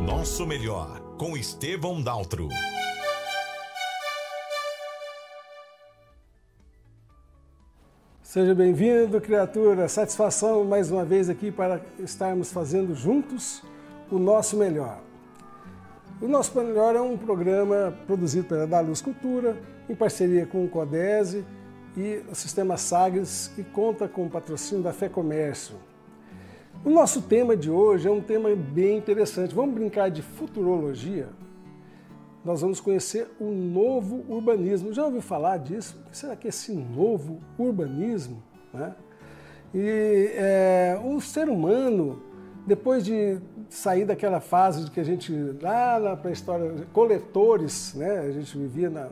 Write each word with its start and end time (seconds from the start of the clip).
Nosso 0.00 0.46
Melhor, 0.46 1.00
com 1.16 1.36
Estevão 1.36 2.02
Daltro. 2.02 2.48
Seja 8.22 8.54
bem-vindo, 8.54 9.20
criatura. 9.20 9.88
Satisfação 9.88 10.64
mais 10.64 10.90
uma 10.90 11.04
vez 11.04 11.30
aqui 11.30 11.50
para 11.50 11.80
estarmos 11.98 12.52
fazendo 12.52 12.94
juntos 12.94 13.62
o 14.10 14.18
nosso 14.18 14.56
melhor. 14.56 15.00
O 16.20 16.28
nosso 16.28 16.58
melhor 16.58 16.96
é 16.96 17.00
um 17.00 17.16
programa 17.16 17.96
produzido 18.06 18.48
pela 18.48 18.66
Da 18.66 18.80
Luz 18.80 19.00
Cultura, 19.00 19.56
em 19.88 19.94
parceria 19.94 20.44
com 20.44 20.64
o 20.64 20.68
Codese 20.68 21.46
e 21.96 22.20
o 22.30 22.34
Sistema 22.34 22.76
Sagres, 22.76 23.50
que 23.54 23.62
conta 23.62 24.06
com 24.06 24.26
o 24.26 24.30
patrocínio 24.30 24.82
da 24.82 24.92
Fé 24.92 25.08
Comércio. 25.08 25.76
O 26.84 26.90
nosso 26.90 27.22
tema 27.22 27.56
de 27.56 27.70
hoje 27.70 28.06
é 28.06 28.10
um 28.10 28.20
tema 28.20 28.54
bem 28.54 28.98
interessante. 28.98 29.54
Vamos 29.54 29.74
brincar 29.74 30.10
de 30.10 30.20
futurologia? 30.20 31.30
Nós 32.44 32.60
vamos 32.60 32.78
conhecer 32.78 33.26
o 33.40 33.50
novo 33.50 34.22
urbanismo. 34.28 34.92
Já 34.92 35.06
ouviu 35.06 35.22
falar 35.22 35.56
disso? 35.56 35.98
O 36.06 36.10
que 36.10 36.16
será 36.18 36.36
que 36.36 36.46
é 36.46 36.50
esse 36.50 36.74
novo 36.74 37.40
urbanismo? 37.56 38.42
Né? 38.70 38.94
E 39.72 40.30
é, 40.34 41.00
o 41.02 41.18
ser 41.22 41.48
humano, 41.48 42.22
depois 42.66 43.02
de 43.02 43.38
sair 43.70 44.04
daquela 44.04 44.38
fase 44.38 44.84
de 44.84 44.90
que 44.90 45.00
a 45.00 45.04
gente, 45.04 45.32
lá 45.62 45.98
na 45.98 46.14
pré-história, 46.14 46.70
coletores, 46.92 47.94
né? 47.94 48.18
a 48.18 48.30
gente 48.30 48.58
vivia 48.58 48.90
na, 48.90 49.08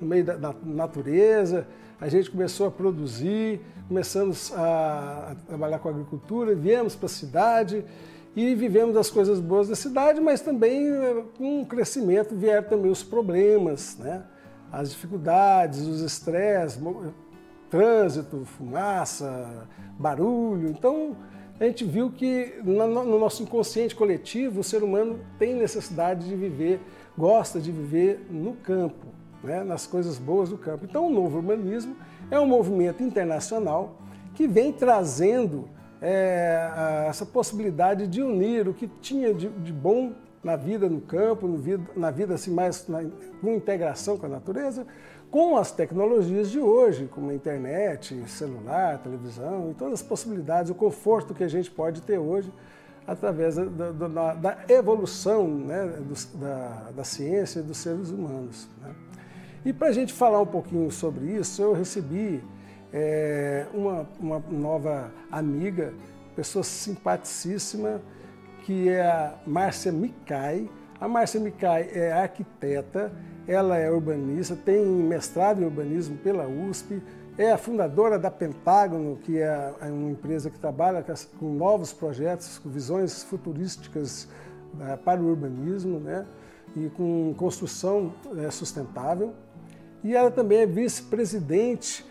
no 0.00 0.06
meio 0.08 0.24
da, 0.24 0.36
da 0.36 0.54
natureza, 0.64 1.66
a 2.00 2.08
gente 2.08 2.30
começou 2.30 2.66
a 2.66 2.70
produzir, 2.70 3.60
começamos 3.90 4.52
a, 4.54 5.34
trabalhar 5.48 5.80
com 5.80 5.88
agricultura, 5.88 6.54
viemos 6.54 6.94
para 6.94 7.06
a 7.06 7.08
cidade 7.08 7.84
e 8.36 8.54
vivemos 8.54 8.96
as 8.96 9.10
coisas 9.10 9.40
boas 9.40 9.66
da 9.66 9.74
cidade, 9.74 10.20
mas 10.20 10.40
também 10.40 10.86
eh, 10.86 11.24
com 11.36 11.62
o 11.62 11.66
crescimento 11.66 12.36
vieram 12.36 12.68
também 12.68 12.88
os 12.88 13.02
problemas, 13.02 13.98
né? 13.98 14.22
as 14.70 14.92
dificuldades, 14.92 15.80
os 15.80 16.02
estresses, 16.02 16.80
trânsito, 17.68 18.44
fumaça, 18.44 19.66
barulho. 19.98 20.68
Então, 20.70 21.16
a 21.58 21.64
gente 21.64 21.84
viu 21.84 22.12
que 22.12 22.60
no 22.62 23.18
nosso 23.18 23.42
inconsciente 23.42 23.96
coletivo 23.96 24.60
o 24.60 24.64
ser 24.64 24.84
humano 24.84 25.18
tem 25.36 25.52
necessidade 25.52 26.28
de 26.28 26.36
viver, 26.36 26.80
gosta 27.18 27.58
de 27.58 27.72
viver 27.72 28.24
no 28.30 28.52
campo 28.52 29.08
né, 29.42 29.64
nas 29.64 29.86
coisas 29.86 30.18
boas 30.18 30.50
do 30.50 30.58
campo. 30.58 30.84
Então, 30.88 31.06
o 31.06 31.10
novo 31.10 31.38
urbanismo 31.38 31.96
é 32.30 32.38
um 32.38 32.46
movimento 32.46 33.02
internacional 33.02 33.96
que 34.34 34.46
vem 34.46 34.72
trazendo 34.72 35.68
é, 36.00 37.06
essa 37.08 37.26
possibilidade 37.26 38.06
de 38.06 38.22
unir 38.22 38.68
o 38.68 38.74
que 38.74 38.86
tinha 38.86 39.34
de, 39.34 39.48
de 39.48 39.72
bom 39.72 40.12
na 40.42 40.56
vida 40.56 40.88
no 40.88 41.00
campo, 41.00 41.46
no 41.46 41.58
vida, 41.58 41.84
na 41.94 42.10
vida 42.10 42.34
assim, 42.34 42.50
mais 42.50 42.88
na, 42.88 43.04
com 43.40 43.54
integração 43.54 44.16
com 44.16 44.26
a 44.26 44.28
natureza, 44.28 44.86
com 45.30 45.56
as 45.56 45.70
tecnologias 45.70 46.50
de 46.50 46.58
hoje, 46.58 47.06
como 47.06 47.30
a 47.30 47.34
internet, 47.34 48.24
celular, 48.26 48.98
televisão 48.98 49.70
e 49.70 49.74
todas 49.74 49.94
as 49.94 50.02
possibilidades, 50.02 50.70
o 50.70 50.74
conforto 50.74 51.34
que 51.34 51.44
a 51.44 51.48
gente 51.48 51.70
pode 51.70 52.00
ter 52.02 52.18
hoje 52.18 52.50
através 53.06 53.56
da, 53.56 53.90
da, 53.92 54.34
da 54.34 54.58
evolução 54.68 55.46
né, 55.48 55.86
do, 56.00 56.38
da, 56.38 56.90
da 56.96 57.04
ciência 57.04 57.60
e 57.60 57.62
dos 57.62 57.76
seres 57.76 58.10
humanos. 58.10 58.68
Né? 58.80 58.94
E 59.62 59.74
para 59.74 59.88
a 59.88 59.92
gente 59.92 60.12
falar 60.12 60.40
um 60.40 60.46
pouquinho 60.46 60.90
sobre 60.90 61.26
isso, 61.26 61.60
eu 61.60 61.74
recebi 61.74 62.42
é, 62.90 63.66
uma, 63.74 64.08
uma 64.18 64.42
nova 64.50 65.12
amiga, 65.30 65.92
pessoa 66.34 66.64
simpaticíssima, 66.64 68.00
que 68.62 68.88
é 68.88 69.02
a 69.02 69.34
Márcia 69.46 69.92
Micai. 69.92 70.66
A 70.98 71.06
Márcia 71.06 71.38
Micai 71.38 71.90
é 71.92 72.10
arquiteta, 72.10 73.12
ela 73.46 73.76
é 73.76 73.90
urbanista, 73.90 74.56
tem 74.56 74.82
mestrado 74.82 75.60
em 75.60 75.66
urbanismo 75.66 76.16
pela 76.16 76.48
USP, 76.48 77.02
é 77.36 77.52
a 77.52 77.58
fundadora 77.58 78.18
da 78.18 78.30
Pentágono, 78.30 79.16
que 79.16 79.38
é, 79.38 79.74
é 79.82 79.86
uma 79.86 80.10
empresa 80.10 80.48
que 80.48 80.58
trabalha 80.58 81.04
com 81.38 81.52
novos 81.52 81.92
projetos, 81.92 82.58
com 82.58 82.70
visões 82.70 83.22
futurísticas 83.24 84.26
né, 84.72 84.98
para 85.04 85.20
o 85.20 85.26
urbanismo 85.26 86.00
né, 86.00 86.26
e 86.74 86.88
com 86.90 87.34
construção 87.36 88.14
é, 88.38 88.50
sustentável 88.50 89.34
e 90.02 90.14
ela 90.14 90.30
também 90.30 90.58
é 90.58 90.66
vice-presidente 90.66 92.04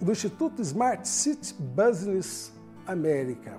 do 0.00 0.12
Instituto 0.12 0.62
Smart 0.62 1.06
City 1.08 1.54
Business 1.54 2.52
América. 2.86 3.58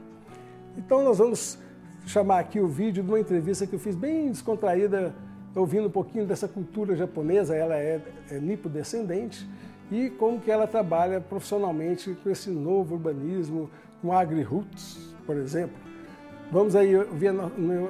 Então 0.77 1.03
nós 1.03 1.17
vamos 1.17 1.57
chamar 2.05 2.39
aqui 2.39 2.59
o 2.59 2.67
vídeo 2.67 3.03
de 3.03 3.09
uma 3.09 3.19
entrevista 3.19 3.67
que 3.67 3.75
eu 3.75 3.79
fiz 3.79 3.95
bem 3.95 4.31
descontraída, 4.31 5.13
ouvindo 5.55 5.87
um 5.87 5.91
pouquinho 5.91 6.25
dessa 6.25 6.47
cultura 6.47 6.95
japonesa, 6.95 7.55
ela 7.55 7.75
é, 7.75 8.01
é 8.31 8.39
nipo-descendente, 8.39 9.47
e 9.91 10.09
como 10.11 10.39
que 10.39 10.51
ela 10.51 10.67
trabalha 10.67 11.19
profissionalmente 11.19 12.15
com 12.23 12.29
esse 12.29 12.49
novo 12.49 12.95
urbanismo, 12.95 13.69
com 14.01 14.13
agri-roots, 14.13 15.13
por 15.25 15.35
exemplo. 15.35 15.77
Vamos 16.51 16.75
aí 16.75 16.95
ver 17.13 17.33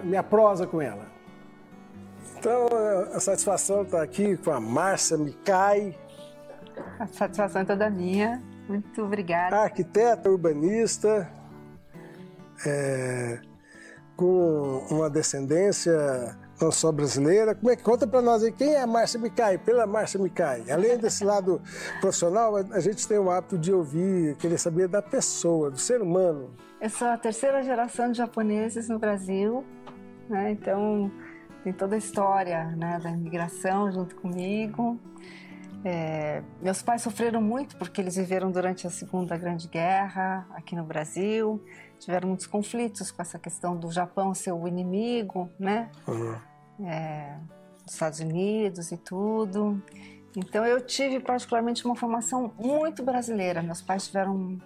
minha 0.04 0.24
prosa 0.24 0.66
com 0.66 0.82
ela. 0.82 1.06
Então, 2.40 2.68
a 3.14 3.20
satisfação 3.20 3.82
está 3.82 4.02
aqui 4.02 4.38
com 4.38 4.52
a 4.52 4.62
Márcia 4.62 5.18
Micai. 5.18 5.94
A 6.98 7.06
satisfação 7.06 7.64
é 7.64 7.66
toda 7.66 7.90
minha. 7.90 8.42
Muito 8.66 9.04
obrigada. 9.04 9.58
Arquiteta, 9.58 10.30
urbanista, 10.30 11.30
é, 12.66 13.42
com 14.16 14.88
uma 14.90 15.10
descendência 15.10 15.94
não 16.62 16.72
só 16.72 16.94
brasileira. 16.94 17.54
Como 17.54 17.72
é 17.72 17.76
que 17.76 17.84
conta 17.84 18.08
para 18.08 18.22
nós 18.22 18.42
aí 18.42 18.54
quem 18.54 18.74
é 18.74 18.82
a 18.82 18.88
Márcia 18.88 19.20
Micai? 19.20 19.58
Pela 19.58 19.86
Márcia 19.86 20.18
Micai. 20.18 20.64
Além 20.72 20.98
desse 20.98 21.26
lado 21.26 21.62
profissional, 22.00 22.56
a 22.56 22.80
gente 22.80 23.06
tem 23.06 23.18
o 23.18 23.30
hábito 23.30 23.58
de 23.58 23.74
ouvir, 23.74 24.38
querer 24.38 24.58
saber 24.58 24.88
da 24.88 25.02
pessoa, 25.02 25.70
do 25.70 25.78
ser 25.78 26.02
humano. 26.02 26.56
Eu 26.80 26.90
sou 26.90 27.10
a 27.10 27.18
terceira 27.18 27.62
geração 27.64 28.14
de 28.14 28.18
japoneses 28.18 28.88
no 28.88 28.98
Brasil, 28.98 29.66
né? 30.30 30.52
Então 30.52 31.12
tem 31.64 31.74
toda 31.74 31.96
a 31.96 31.98
história 31.98 32.66
né, 32.76 33.00
da 33.02 33.10
imigração 33.10 33.92
junto 33.92 34.16
comigo. 34.16 35.00
É, 35.84 36.44
meus 36.62 36.82
pais 36.82 37.02
sofreram 37.02 37.42
muito 37.42 37.78
porque 37.78 38.02
eles 38.02 38.18
viveram 38.18 38.52
durante 38.52 38.86
a 38.86 38.90
Segunda 38.90 39.38
Grande 39.38 39.68
Guerra 39.68 40.46
aqui 40.52 40.76
no 40.76 40.84
Brasil, 40.84 41.64
tiveram 41.98 42.28
muitos 42.28 42.48
conflitos 42.48 43.12
com 43.12 43.22
essa 43.22 43.40
questão 43.40 43.78
do 43.78 43.90
Japão 43.90 44.34
ser 44.34 44.52
o 44.52 44.68
inimigo, 44.68 45.50
né? 45.58 45.90
Uhum. 46.06 46.36
É, 46.86 47.38
dos 47.86 47.94
Estados 47.94 48.20
Unidos 48.20 48.92
e 48.92 48.98
tudo. 48.98 49.82
Então 50.36 50.66
eu 50.66 50.82
tive 50.82 51.20
particularmente 51.20 51.86
uma 51.86 51.96
formação 51.96 52.54
muito 52.58 53.02
brasileira. 53.02 53.64
Meus 53.64 53.82
pais 53.82 54.08
tiveram 54.08 54.58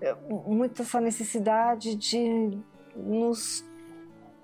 é, 0.00 0.14
muito 0.46 0.82
essa 0.82 1.00
necessidade 1.00 1.96
de 1.96 2.58
nos 2.96 3.64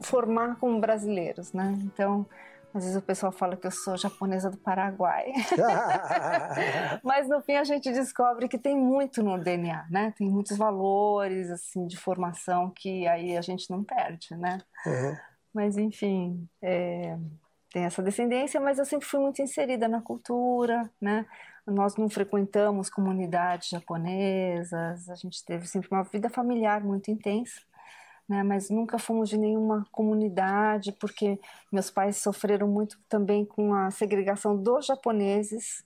formar 0.01 0.57
como 0.57 0.81
brasileiros, 0.81 1.53
né? 1.53 1.77
Então, 1.83 2.27
às 2.75 2.83
vezes 2.83 2.97
o 2.97 3.03
pessoal 3.03 3.31
fala 3.31 3.57
que 3.57 3.67
eu 3.67 3.71
sou 3.71 3.97
japonesa 3.97 4.51
do 4.51 4.57
Paraguai. 4.57 5.33
Mas 7.05 7.29
no 7.29 7.41
fim 7.41 7.55
a 7.55 7.63
gente 7.63 7.93
descobre 7.93 8.49
que 8.49 8.59
tem 8.59 8.77
muito 8.77 9.23
no 9.23 9.39
DNA, 9.39 9.87
né? 9.89 10.13
Tem 10.19 10.29
muitos 10.29 10.57
valores 10.57 11.51
assim 11.51 11.87
de 11.87 11.97
formação 11.97 12.73
que 12.75 13.07
aí 13.07 13.37
a 13.37 13.41
gente 13.41 13.71
não 13.71 13.85
perde, 13.85 14.35
né? 14.37 14.59
Uhum. 14.85 15.17
Mas 15.55 15.79
enfim, 15.79 16.49
é, 16.61 17.17
tem 17.73 17.85
essa 17.85 18.03
descendência, 18.03 18.61
mas 18.61 18.81
eu 18.81 18.85
sempre 18.85 19.07
fui 19.07 19.21
muito 19.21 19.41
inserida 19.41 19.87
na 19.87 20.03
cultura, 20.03 20.91
né? 21.01 21.25
Nós 21.65 21.97
não 21.97 22.11
frequentamos 22.11 22.91
comunidades 22.91 23.69
japonesas, 23.69 25.09
a 25.09 25.15
gente 25.15 25.45
teve 25.45 25.67
sempre 25.69 25.89
uma 25.93 26.03
vida 26.03 26.29
familiar 26.29 26.83
muito 26.83 27.09
intensa 27.09 27.61
né? 28.29 28.43
Mas 28.43 28.71
nunca 28.71 28.99
fomos 28.99 29.29
de 29.29 29.37
nenhuma 29.37 29.87
comunidade, 29.93 30.93
porque 30.93 31.39
meus 31.71 31.91
pais 31.91 32.17
sofreram 32.17 32.67
muito 32.69 32.99
também 33.09 33.45
com 33.45 33.75
a 33.75 33.91
segregação 33.91 34.57
dos 34.57 34.87
japoneses 34.87 35.85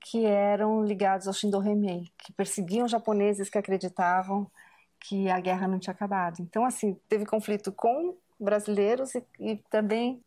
que 0.00 0.24
eram 0.24 0.84
ligados 0.84 1.28
ao 1.28 1.34
Shindo 1.34 1.58
Remei, 1.58 2.10
que 2.18 2.32
perseguiam 2.32 2.88
japoneses 2.88 3.48
que 3.48 3.58
acreditavam 3.58 4.50
que 4.98 5.28
a 5.30 5.40
guerra 5.40 5.68
não 5.68 5.78
tinha 5.78 5.92
acabado. 5.92 6.40
Então, 6.40 6.64
assim, 6.64 6.96
teve 7.08 7.26
conflito 7.26 7.72
com 7.72 8.16
brasileiros 8.38 9.14
e, 9.14 9.24
e 9.38 9.56
também 9.70 10.22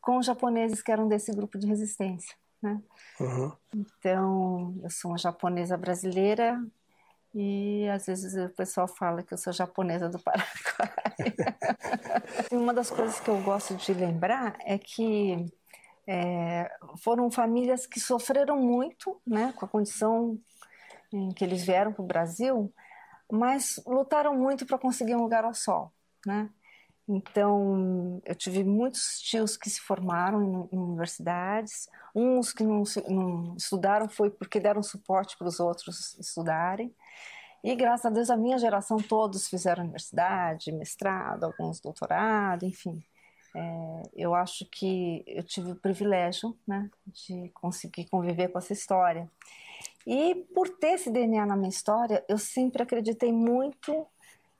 com 0.00 0.18
os 0.18 0.26
japoneses 0.26 0.82
que 0.82 0.92
eram 0.92 1.08
desse 1.08 1.32
grupo 1.32 1.58
de 1.58 1.66
resistência. 1.66 2.34
Né? 2.62 2.80
Uhum. 3.20 3.52
Então, 3.74 4.74
eu 4.82 4.90
sou 4.90 5.10
uma 5.10 5.18
japonesa 5.18 5.76
brasileira 5.76 6.60
e 7.38 7.86
às 7.90 8.06
vezes 8.06 8.34
o 8.34 8.48
pessoal 8.54 8.88
fala 8.88 9.22
que 9.22 9.34
eu 9.34 9.36
sou 9.36 9.52
japonesa 9.52 10.08
do 10.08 10.18
Paraguai. 10.18 10.48
Uma 12.50 12.72
das 12.72 12.90
coisas 12.90 13.20
que 13.20 13.28
eu 13.28 13.38
gosto 13.42 13.74
de 13.74 13.92
lembrar 13.92 14.56
é 14.64 14.78
que 14.78 15.44
é, 16.06 16.70
foram 17.04 17.30
famílias 17.30 17.86
que 17.86 18.00
sofreram 18.00 18.56
muito 18.58 19.20
né, 19.26 19.52
com 19.54 19.66
a 19.66 19.68
condição 19.68 20.38
em 21.12 21.28
que 21.28 21.44
eles 21.44 21.62
vieram 21.62 21.92
para 21.92 22.02
o 22.02 22.06
Brasil, 22.06 22.72
mas 23.30 23.82
lutaram 23.86 24.34
muito 24.34 24.64
para 24.64 24.78
conseguir 24.78 25.14
um 25.14 25.22
lugar 25.22 25.44
ao 25.44 25.52
sol. 25.52 25.92
Né? 26.24 26.48
Então, 27.08 28.20
eu 28.24 28.34
tive 28.34 28.64
muitos 28.64 29.20
tios 29.20 29.56
que 29.56 29.70
se 29.70 29.80
formaram 29.80 30.42
em, 30.42 30.76
em 30.76 30.78
universidades, 30.78 31.88
uns 32.14 32.52
que 32.52 32.64
não, 32.64 32.82
não, 33.08 33.54
estudaram 33.56 34.08
foi 34.08 34.28
porque 34.28 34.58
deram 34.58 34.82
suporte 34.82 35.38
para 35.38 35.46
os 35.46 35.60
outros 35.60 36.18
estudarem. 36.18 36.92
E 37.62 37.74
graças 37.76 38.06
a 38.06 38.10
Deus, 38.10 38.28
a 38.28 38.36
minha 38.36 38.58
geração 38.58 38.96
todos 38.96 39.48
fizeram 39.48 39.84
universidade, 39.84 40.72
mestrado, 40.72 41.44
alguns 41.44 41.80
doutorado, 41.80 42.64
enfim. 42.64 43.02
É, 43.54 44.02
eu 44.14 44.34
acho 44.34 44.66
que 44.70 45.24
eu 45.26 45.42
tive 45.42 45.72
o 45.72 45.76
privilégio 45.76 46.58
né, 46.66 46.90
de 47.06 47.48
conseguir 47.54 48.08
conviver 48.08 48.48
com 48.48 48.58
essa 48.58 48.72
história. 48.72 49.30
E 50.06 50.34
por 50.54 50.68
ter 50.68 50.94
esse 50.94 51.10
DNA 51.10 51.46
na 51.46 51.56
minha 51.56 51.68
história, 51.68 52.24
eu 52.28 52.38
sempre 52.38 52.82
acreditei 52.82 53.32
muito 53.32 54.06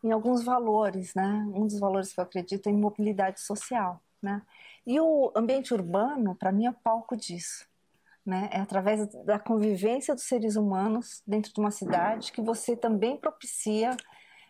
em 0.07 0.13
alguns 0.13 0.45
valores, 0.45 1.15
né? 1.15 1.45
Um 1.53 1.67
dos 1.67 1.81
valores 1.81 2.13
que 2.13 2.21
eu 2.21 2.25
acredito 2.25 2.69
é 2.69 2.71
em 2.71 2.77
mobilidade 2.77 3.41
social, 3.41 4.01
né? 4.23 4.41
E 4.87 5.01
o 5.01 5.33
ambiente 5.35 5.75
urbano, 5.75 6.35
para 6.37 6.53
mim, 6.53 6.67
é 6.67 6.73
palco 6.73 7.17
disso. 7.17 7.67
Né? 8.25 8.49
É 8.53 8.61
através 8.61 9.07
da 9.25 9.39
convivência 9.39 10.15
dos 10.15 10.25
seres 10.25 10.57
humanos 10.57 11.23
dentro 11.27 11.53
de 11.53 11.61
uma 11.61 11.71
cidade 11.71 12.33
que 12.33 12.43
você 12.43 12.77
também 12.77 13.17
propicia 13.17 13.97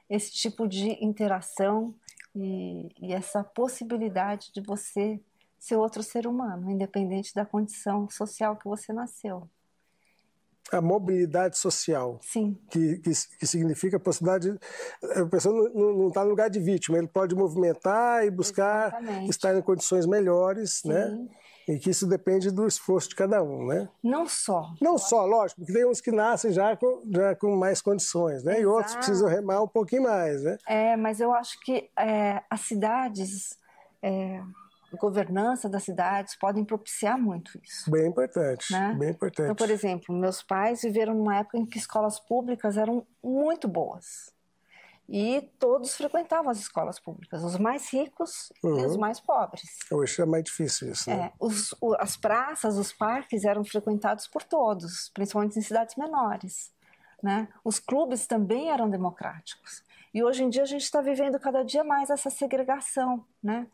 esse 0.08 0.32
tipo 0.32 0.66
de 0.66 1.02
interação 1.04 1.94
e, 2.34 2.88
e 3.00 3.12
essa 3.12 3.44
possibilidade 3.44 4.50
de 4.52 4.62
você 4.62 5.20
ser 5.58 5.76
outro 5.76 6.02
ser 6.02 6.26
humano, 6.26 6.70
independente 6.70 7.34
da 7.34 7.44
condição 7.44 8.08
social 8.08 8.56
que 8.56 8.66
você 8.66 8.94
nasceu 8.94 9.46
a 10.72 10.80
mobilidade 10.80 11.58
social. 11.58 12.18
Sim. 12.22 12.58
Que, 12.70 12.98
que, 12.98 13.10
que 13.38 13.46
significa 13.46 13.96
a 13.96 14.00
possibilidade. 14.00 14.58
A 15.14 15.26
pessoa 15.26 15.70
não 15.74 16.08
está 16.08 16.24
no 16.24 16.30
lugar 16.30 16.50
de 16.50 16.58
vítima, 16.60 16.98
ele 16.98 17.06
pode 17.08 17.34
movimentar 17.34 18.24
e 18.24 18.30
buscar 18.30 18.88
Exatamente. 18.88 19.30
estar 19.30 19.56
em 19.56 19.62
condições 19.62 20.06
melhores, 20.06 20.80
Sim. 20.80 20.88
né? 20.88 21.28
E 21.68 21.80
que 21.80 21.90
isso 21.90 22.06
depende 22.06 22.50
do 22.52 22.64
esforço 22.66 23.08
de 23.08 23.16
cada 23.16 23.42
um, 23.42 23.66
né? 23.66 23.88
Não 24.02 24.28
só. 24.28 24.72
Não 24.80 24.96
só, 24.96 25.26
lógico, 25.26 25.60
porque 25.60 25.72
tem 25.72 25.84
uns 25.84 26.00
que 26.00 26.12
nascem 26.12 26.52
já 26.52 26.76
com, 26.76 27.02
já 27.10 27.34
com 27.34 27.56
mais 27.56 27.82
condições, 27.82 28.44
né? 28.44 28.60
E 28.60 28.66
outros 28.66 28.92
Exato. 28.92 29.04
precisam 29.06 29.28
remar 29.28 29.62
um 29.62 29.68
pouquinho 29.68 30.04
mais, 30.04 30.44
né? 30.44 30.58
É, 30.66 30.96
mas 30.96 31.18
eu 31.18 31.32
acho 31.32 31.58
que 31.60 31.90
é, 31.98 32.40
as 32.48 32.60
cidades, 32.60 33.58
é, 34.00 34.40
governança 34.92 35.68
das 35.68 35.82
cidades 35.84 36.36
podem 36.36 36.64
propiciar 36.64 37.18
muito 37.18 37.58
isso. 37.62 37.90
Bem 37.90 38.06
importante, 38.06 38.72
Né? 38.72 38.94
bem 38.98 39.10
importante. 39.10 39.42
Então, 39.44 39.54
por 39.56 39.70
exemplo, 39.70 40.14
meus 40.14 40.42
pais 40.42 40.82
viveram 40.82 41.14
numa 41.14 41.36
época 41.38 41.58
em 41.58 41.66
que 41.66 41.78
escolas 41.78 42.20
públicas 42.20 42.76
eram 42.76 43.06
muito 43.22 43.66
boas. 43.66 44.34
E 45.08 45.40
todos 45.60 45.94
frequentavam 45.96 46.50
as 46.50 46.58
escolas 46.58 46.98
públicas, 46.98 47.44
os 47.44 47.56
mais 47.58 47.92
ricos 47.92 48.52
e 48.62 48.66
Uhum. 48.66 48.86
os 48.86 48.96
mais 48.96 49.20
pobres. 49.20 49.70
Hoje 49.90 50.20
é 50.20 50.26
mais 50.26 50.42
difícil 50.42 50.90
isso, 50.90 51.08
né? 51.08 51.26
É, 51.26 51.32
os- 51.38 51.72
o- 51.80 51.94
as 52.00 52.16
praças, 52.16 52.76
os 52.76 52.92
parques 52.92 53.44
eram 53.44 53.64
frequentados 53.64 54.26
por 54.26 54.42
todos, 54.42 55.08
principalmente 55.14 55.56
em 55.58 55.62
cidades 55.62 55.94
menores. 55.94 56.72
Né? 57.22 57.48
Os 57.64 57.78
clubes 57.78 58.26
também 58.26 58.68
eram 58.70 58.90
democráticos. 58.90 59.82
E 60.12 60.22
hoje 60.24 60.42
em 60.42 60.50
dia 60.50 60.62
a 60.62 60.66
gente 60.66 60.82
está 60.82 61.00
vivendo 61.00 61.38
cada 61.38 61.62
dia 61.64 61.84
mais 61.84 62.10
essa 62.10 62.28
segregação. 62.28 63.24
Né? 63.42 63.66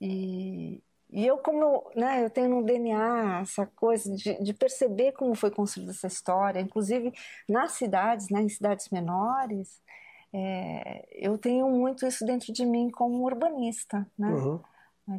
E, 0.00 0.82
e 1.10 1.26
eu, 1.26 1.38
como 1.38 1.90
né, 1.94 2.24
eu 2.24 2.30
tenho 2.30 2.48
no 2.48 2.64
DNA 2.64 3.40
essa 3.42 3.66
coisa 3.66 4.14
de, 4.14 4.42
de 4.42 4.54
perceber 4.54 5.12
como 5.12 5.34
foi 5.34 5.50
construída 5.50 5.92
essa 5.92 6.06
história, 6.06 6.60
inclusive 6.60 7.12
nas 7.48 7.72
cidades, 7.72 8.28
né, 8.30 8.40
em 8.40 8.48
cidades 8.48 8.88
menores, 8.90 9.80
é, 10.32 11.08
eu 11.12 11.36
tenho 11.36 11.68
muito 11.68 12.06
isso 12.06 12.24
dentro 12.24 12.52
de 12.52 12.64
mim 12.64 12.90
como 12.90 13.24
urbanista. 13.24 14.06
Né? 14.16 14.28
Uhum. 14.28 14.60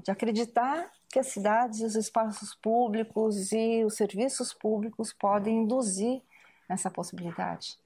de 0.03 0.09
acreditar 0.09 0.89
que 1.09 1.19
as 1.19 1.27
cidades, 1.27 1.81
os 1.81 1.95
espaços 1.95 2.55
públicos 2.55 3.51
e 3.51 3.83
os 3.83 3.95
serviços 3.95 4.53
públicos 4.53 5.11
podem 5.11 5.63
induzir 5.63 6.21
essa 6.69 6.89
possibilidade. 6.89 7.77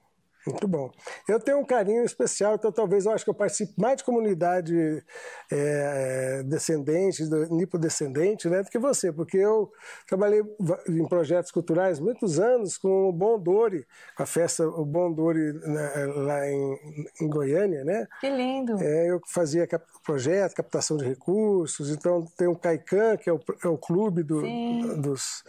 Muito 0.46 0.68
bom. 0.68 0.92
Eu 1.28 1.40
tenho 1.40 1.58
um 1.60 1.66
carinho 1.66 2.04
especial, 2.04 2.56
então 2.56 2.72
talvez 2.72 3.06
eu 3.06 3.12
acho 3.12 3.24
que 3.24 3.30
eu 3.30 3.34
participe 3.36 3.74
mais 3.78 3.98
de 3.98 4.04
comunidade 4.04 5.04
é, 5.52 6.44
descendente, 6.46 7.26
do- 7.26 7.48
nipodescendente, 7.56 8.48
né, 8.48 8.62
do 8.62 8.70
que 8.70 8.78
você, 8.78 9.12
porque 9.12 9.38
eu 9.38 9.72
trabalhei 10.08 10.42
em 10.88 11.08
projetos 11.08 11.52
culturais 11.52 12.00
muitos 12.00 12.40
anos 12.40 12.78
com 12.78 13.10
o 13.10 13.12
Bondori, 13.12 13.86
com 14.16 14.24
a 14.24 14.26
festa 14.26 14.68
o 14.68 14.86
Bondori 14.86 15.54
né, 15.54 16.06
lá 16.16 16.48
em, 16.48 16.78
em 17.22 17.28
Goiânia, 17.28 17.84
né? 17.84 18.08
Que 18.22 18.30
lindo! 18.30 18.78
É, 18.82 19.10
eu 19.10 19.20
fazia 19.28 19.66
cap 19.66 19.84
projeto, 20.04 20.54
captação 20.56 20.96
de 20.98 21.06
recursos, 21.06 21.90
então 21.90 22.24
tem 22.38 22.48
o 22.48 22.56
CAICAN, 22.56 23.18
que 23.18 23.30
é 23.30 23.34
o, 23.34 23.40
é 23.64 23.68
o 23.68 23.78
clube 23.78 24.22
do- 24.22 24.42
Sim. 24.42 25.02
dos, 25.02 25.44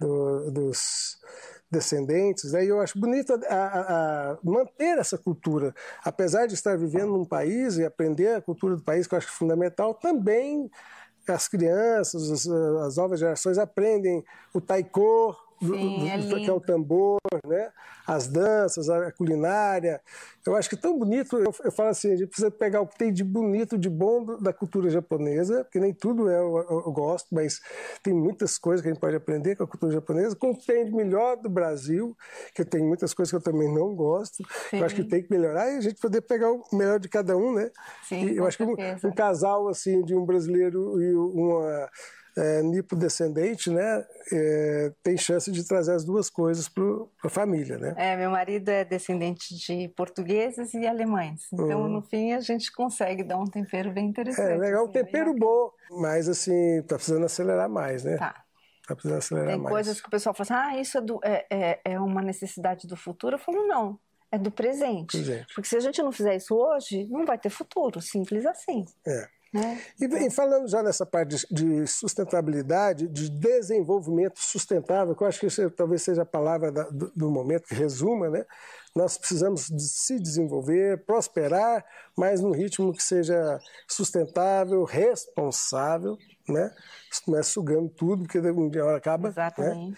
do- 0.00 0.50
dos 0.50 1.18
descendentes, 1.70 2.52
né? 2.52 2.64
e 2.64 2.68
eu 2.68 2.80
acho 2.80 2.98
bonito 2.98 3.32
a, 3.48 3.54
a- 3.54 4.32
a 4.32 4.38
manter 4.42 4.98
essa 4.98 5.16
cultura. 5.16 5.74
Apesar 6.04 6.46
de 6.46 6.54
estar 6.54 6.76
vivendo 6.76 7.12
num 7.12 7.24
país 7.24 7.76
e 7.78 7.84
aprender 7.84 8.34
a 8.36 8.40
cultura 8.42 8.76
do 8.76 8.82
país, 8.82 9.06
que 9.06 9.14
eu 9.14 9.18
acho 9.18 9.30
fundamental, 9.32 9.94
também 9.94 10.70
as 11.28 11.46
crianças, 11.48 12.30
as, 12.30 12.46
as 12.48 12.96
novas 12.96 13.20
gerações 13.20 13.58
aprendem 13.58 14.24
o 14.52 14.60
taiko, 14.60 15.36
Sim, 15.60 16.08
é 16.08 16.18
do- 16.18 16.40
que 16.40 16.48
é 16.50 16.52
o 16.52 16.60
tambor, 16.60 17.18
né? 17.46 17.70
as 18.06 18.26
danças, 18.26 18.88
a 18.88 19.12
culinária. 19.12 20.00
Eu 20.44 20.56
acho 20.56 20.68
que 20.68 20.74
é 20.74 20.78
tão 20.78 20.98
bonito. 20.98 21.36
Eu, 21.38 21.54
eu 21.64 21.70
falo 21.70 21.90
assim, 21.90 22.10
a 22.12 22.16
gente 22.16 22.26
precisa 22.28 22.50
pegar 22.50 22.80
o 22.80 22.86
que 22.86 22.98
tem 22.98 23.12
de 23.12 23.22
bonito, 23.22 23.78
de 23.78 23.88
bom 23.88 24.24
da 24.40 24.52
cultura 24.52 24.90
japonesa, 24.90 25.62
porque 25.64 25.78
nem 25.78 25.94
tudo 25.94 26.28
é, 26.28 26.36
eu, 26.38 26.56
eu- 26.58 26.92
gosto, 26.92 27.28
mas 27.32 27.60
tem 28.02 28.12
muitas 28.12 28.58
coisas 28.58 28.82
que 28.82 28.88
a 28.88 28.92
gente 28.92 29.00
pode 29.00 29.14
aprender 29.14 29.54
com 29.54 29.62
a 29.62 29.66
cultura 29.66 29.92
japonesa, 29.92 30.34
com 30.34 30.50
o 30.50 30.56
que 30.56 30.66
tem 30.66 30.84
de 30.86 30.92
melhor 30.92 31.36
do 31.36 31.48
Brasil, 31.48 32.16
que 32.52 32.64
tem 32.64 32.82
muitas 32.82 33.14
coisas 33.14 33.30
que 33.30 33.36
eu 33.36 33.40
também 33.40 33.72
não 33.72 33.94
gosto. 33.94 34.42
Sim. 34.70 34.78
Eu 34.78 34.84
acho 34.84 34.94
que 34.96 35.04
tem 35.04 35.22
que 35.22 35.30
melhorar 35.30 35.70
e 35.70 35.76
a 35.76 35.80
gente 35.80 36.00
poder 36.00 36.22
pegar 36.22 36.50
o 36.50 36.64
melhor 36.72 36.98
de 36.98 37.08
cada 37.08 37.36
um, 37.36 37.54
né? 37.54 37.70
Sim, 38.02 38.24
e 38.24 38.36
eu 38.36 38.44
acho 38.46 38.56
que 38.56 38.64
um, 38.64 38.74
certeza. 38.74 39.06
um 39.06 39.12
casal 39.12 39.68
assim 39.68 40.02
de 40.02 40.16
um 40.16 40.24
brasileiro 40.24 41.00
e 41.00 41.14
uma 41.14 41.88
é, 42.36 42.62
nipo-descendente, 42.62 43.70
né, 43.70 44.04
é, 44.32 44.92
tem 45.02 45.16
chance 45.16 45.50
de 45.50 45.66
trazer 45.66 45.92
as 45.92 46.04
duas 46.04 46.28
coisas 46.30 46.68
para 46.68 46.84
a 47.24 47.28
família, 47.28 47.78
né? 47.78 47.94
É, 47.96 48.16
meu 48.16 48.30
marido 48.30 48.68
é 48.68 48.84
descendente 48.84 49.54
de 49.56 49.88
portugueses 49.96 50.72
e 50.74 50.86
alemães. 50.86 51.42
Então, 51.52 51.88
no 51.88 52.02
fim, 52.02 52.32
a 52.32 52.40
gente 52.40 52.72
consegue 52.72 53.22
dar 53.24 53.38
um 53.38 53.46
tempero 53.46 53.90
bem 53.92 54.06
interessante. 54.06 54.46
Uhum. 54.48 54.54
É 54.54 54.58
legal, 54.58 54.82
um 54.82 54.84
assim, 54.84 54.92
tempero 54.92 55.30
bem 55.32 55.38
bom, 55.40 55.70
mas 55.90 56.28
assim, 56.28 56.82
tá 56.86 56.96
precisando 56.96 57.24
acelerar 57.24 57.68
mais, 57.68 58.04
né? 58.04 58.16
Tá. 58.16 58.44
Tá 58.86 58.94
precisando 58.94 59.18
acelerar 59.18 59.50
Tem 59.50 59.58
mais. 59.60 59.72
coisas 59.72 60.00
que 60.00 60.08
o 60.08 60.10
pessoal 60.10 60.34
fala 60.34 60.62
assim, 60.62 60.76
ah, 60.76 60.80
isso 60.80 60.98
é, 60.98 61.00
do- 61.00 61.20
é- 61.22 61.46
é- 61.50 61.80
é 61.84 62.00
uma 62.00 62.22
necessidade 62.22 62.86
do 62.88 62.96
futuro. 62.96 63.34
Eu 63.36 63.38
falo, 63.38 63.66
não, 63.66 63.98
é 64.32 64.38
do 64.38 64.50
presente. 64.50 65.16
Presente. 65.18 65.54
Porque 65.54 65.68
se 65.68 65.76
a 65.76 65.80
gente 65.80 66.02
não 66.02 66.10
fizer 66.12 66.34
isso 66.36 66.54
hoje, 66.56 67.06
não 67.08 67.24
vai 67.24 67.38
ter 67.38 67.50
futuro, 67.50 68.00
simples 68.00 68.44
assim. 68.46 68.84
É. 69.06 69.28
Né? 69.52 69.80
E, 70.00 70.04
e 70.04 70.30
falando 70.30 70.68
já 70.68 70.82
nessa 70.82 71.04
parte 71.04 71.36
de, 71.36 71.46
de 71.50 71.86
sustentabilidade, 71.86 73.08
de 73.08 73.28
desenvolvimento 73.28 74.38
sustentável, 74.38 75.14
que 75.14 75.22
eu 75.22 75.26
acho 75.26 75.40
que 75.40 75.46
isso 75.46 75.68
talvez 75.70 76.02
seja 76.02 76.22
a 76.22 76.26
palavra 76.26 76.70
da- 76.70 76.88
do, 76.88 77.10
do 77.10 77.30
momento 77.30 77.66
que 77.66 77.74
resuma, 77.74 78.30
né? 78.30 78.44
Nós 78.94 79.16
precisamos 79.18 79.66
de 79.68 79.82
se 79.82 80.18
desenvolver, 80.18 81.04
prosperar, 81.04 81.84
mas 82.16 82.40
num 82.40 82.50
ritmo 82.52 82.92
que 82.92 83.02
seja 83.02 83.58
sustentável, 83.88 84.84
responsável, 84.84 86.16
né? 86.48 86.72
Não 87.26 87.38
é 87.38 87.42
sugando 87.42 87.88
tudo, 87.88 88.22
porque 88.24 88.38
um 88.38 88.68
dia 88.68 88.82
a 88.82 88.86
hora 88.86 88.96
acaba. 88.98 89.28
Né? 89.28 89.94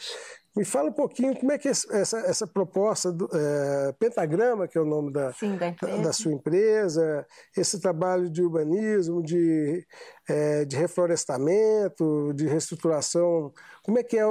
Me 0.54 0.64
fala 0.66 0.90
um 0.90 0.92
pouquinho 0.92 1.34
como 1.38 1.50
é 1.50 1.58
que 1.58 1.68
essa, 1.68 2.18
essa 2.18 2.46
proposta 2.46 3.10
do 3.10 3.26
é, 3.32 3.92
Pentagrama, 3.98 4.68
que 4.68 4.76
é 4.76 4.80
o 4.80 4.84
nome 4.84 5.10
da, 5.10 5.32
Sim, 5.32 5.56
da 5.56 5.70
da 5.70 6.12
sua 6.12 6.32
empresa, 6.32 7.26
esse 7.56 7.80
trabalho 7.80 8.28
de 8.28 8.42
urbanismo, 8.42 9.22
de, 9.22 9.86
é, 10.28 10.66
de 10.66 10.76
reflorestamento, 10.76 12.32
de 12.34 12.46
reestruturação, 12.46 13.50
como 13.82 13.98
é 13.98 14.02
que 14.02 14.18
é 14.18 14.24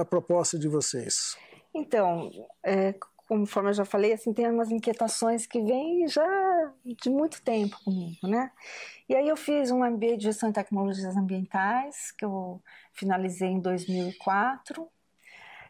a 0.00 0.04
proposta 0.04 0.58
de 0.58 0.66
vocês? 0.66 1.36
Então, 1.74 2.30
é, 2.64 2.94
conforme 3.28 3.70
eu 3.70 3.74
já 3.74 3.84
falei, 3.84 4.12
assim, 4.12 4.32
tem 4.32 4.50
umas 4.50 4.70
inquietações 4.70 5.46
que 5.46 5.60
vêm 5.60 6.06
já 6.08 6.72
de 6.84 7.10
muito 7.10 7.42
tempo 7.42 7.76
comigo, 7.84 8.26
né? 8.26 8.50
E 9.08 9.14
aí 9.14 9.28
eu 9.28 9.36
fiz 9.36 9.70
um 9.70 9.84
MBA 9.84 10.16
de 10.16 10.24
Gestão 10.24 10.48
e 10.48 10.52
Tecnologias 10.52 11.16
Ambientais, 11.16 12.12
que 12.12 12.24
eu 12.24 12.62
finalizei 12.92 13.48
em 13.48 13.60
2004. 13.60 14.88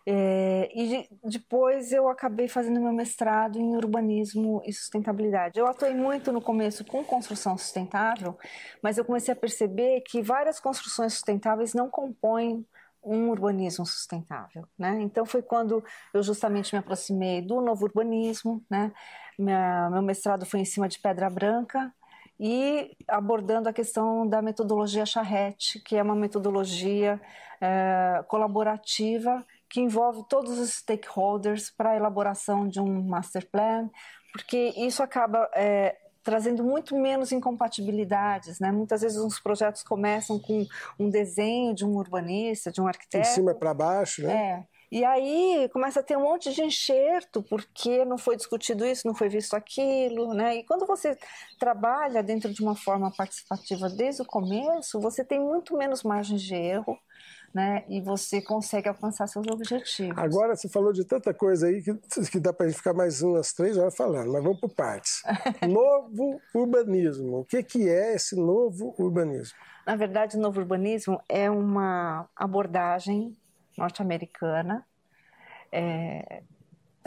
É, 0.08 0.70
e 0.72 0.86
de- 0.88 1.08
depois 1.24 1.90
eu 1.90 2.08
acabei 2.08 2.46
fazendo 2.46 2.80
meu 2.80 2.92
mestrado 2.92 3.58
em 3.58 3.74
urbanismo 3.76 4.62
e 4.64 4.72
sustentabilidade. 4.72 5.58
Eu 5.58 5.66
atuei 5.66 5.94
muito 5.94 6.30
no 6.30 6.40
começo 6.40 6.84
com 6.84 7.02
construção 7.02 7.58
sustentável, 7.58 8.38
mas 8.80 8.98
eu 8.98 9.04
comecei 9.04 9.32
a 9.32 9.36
perceber 9.36 10.02
que 10.02 10.22
várias 10.22 10.60
construções 10.60 11.14
sustentáveis 11.14 11.74
não 11.74 11.90
compõem 11.90 12.64
um 13.02 13.30
urbanismo 13.30 13.84
sustentável, 13.86 14.64
né? 14.78 14.98
Então 15.00 15.24
foi 15.26 15.42
quando 15.42 15.82
eu 16.14 16.22
justamente 16.22 16.72
me 16.74 16.78
aproximei 16.78 17.40
do 17.42 17.60
novo 17.60 17.84
urbanismo, 17.84 18.64
né? 18.70 18.92
Minha- 19.38 19.90
meu 19.90 20.02
mestrado 20.02 20.46
foi 20.46 20.60
em 20.60 20.64
cima 20.64 20.88
de 20.88 20.98
Pedra 21.00 21.28
Branca 21.28 21.92
e 22.38 22.96
abordando 23.08 23.68
a 23.68 23.72
questão 23.72 24.26
da 24.26 24.40
metodologia 24.42 25.06
charrete, 25.06 25.80
que 25.80 25.96
é 25.96 26.02
uma 26.02 26.14
metodologia 26.14 27.20
é, 27.60 28.22
colaborativa 28.28 29.44
que 29.68 29.80
envolve 29.80 30.24
todos 30.28 30.58
os 30.58 30.70
stakeholders 30.74 31.70
para 31.70 31.90
a 31.90 31.96
elaboração 31.96 32.68
de 32.68 32.80
um 32.80 33.02
master 33.02 33.48
plan, 33.50 33.90
porque 34.32 34.72
isso 34.76 35.02
acaba 35.02 35.48
é, 35.54 35.96
trazendo 36.22 36.64
muito 36.64 36.96
menos 36.96 37.30
incompatibilidades, 37.30 38.58
né? 38.58 38.72
Muitas 38.72 39.00
vezes 39.00 39.16
os 39.16 39.38
projetos 39.38 39.82
começam 39.84 40.38
com 40.38 40.66
um 40.98 41.08
desenho 41.08 41.72
de 41.74 41.84
um 41.84 41.96
urbanista, 41.96 42.72
de 42.72 42.80
um 42.80 42.88
arquiteto. 42.88 43.28
De 43.28 43.34
cima 43.34 43.54
para 43.54 43.72
baixo, 43.72 44.22
né? 44.22 44.34
É. 44.34 44.76
E 44.90 45.04
aí 45.04 45.68
começa 45.72 46.00
a 46.00 46.02
ter 46.02 46.16
um 46.16 46.22
monte 46.22 46.52
de 46.52 46.62
enxerto, 46.62 47.42
porque 47.42 48.04
não 48.04 48.16
foi 48.16 48.36
discutido 48.36 48.84
isso, 48.84 49.06
não 49.06 49.14
foi 49.14 49.28
visto 49.28 49.54
aquilo, 49.54 50.32
né? 50.32 50.56
E 50.56 50.64
quando 50.64 50.86
você 50.86 51.16
trabalha 51.58 52.22
dentro 52.22 52.52
de 52.52 52.62
uma 52.62 52.76
forma 52.76 53.12
participativa 53.16 53.88
desde 53.88 54.22
o 54.22 54.26
começo, 54.26 55.00
você 55.00 55.24
tem 55.24 55.40
muito 55.40 55.76
menos 55.76 56.02
margem 56.02 56.36
de 56.36 56.54
erro, 56.54 56.98
né? 57.56 57.84
E 57.88 58.02
você 58.02 58.42
consegue 58.42 58.86
alcançar 58.86 59.26
seus 59.26 59.46
objetivos. 59.46 60.18
Agora 60.18 60.54
você 60.54 60.68
falou 60.68 60.92
de 60.92 61.06
tanta 61.06 61.32
coisa 61.32 61.68
aí 61.68 61.80
que, 61.80 61.94
que 62.30 62.38
dá 62.38 62.52
para 62.52 62.66
a 62.66 62.68
gente 62.68 62.76
ficar 62.76 62.92
mais 62.92 63.22
umas 63.22 63.54
três 63.54 63.78
horas 63.78 63.96
falando, 63.96 64.30
mas 64.30 64.42
vamos 64.42 64.60
por 64.60 64.68
partes. 64.74 65.22
novo 65.66 66.38
urbanismo. 66.54 67.38
O 67.38 67.44
que, 67.46 67.62
que 67.62 67.88
é 67.88 68.14
esse 68.14 68.36
novo 68.36 68.94
urbanismo? 68.98 69.56
Na 69.86 69.96
verdade, 69.96 70.36
o 70.36 70.40
novo 70.40 70.60
urbanismo 70.60 71.18
é 71.26 71.50
uma 71.50 72.28
abordagem 72.36 73.34
norte-americana. 73.78 74.84
É... 75.72 76.42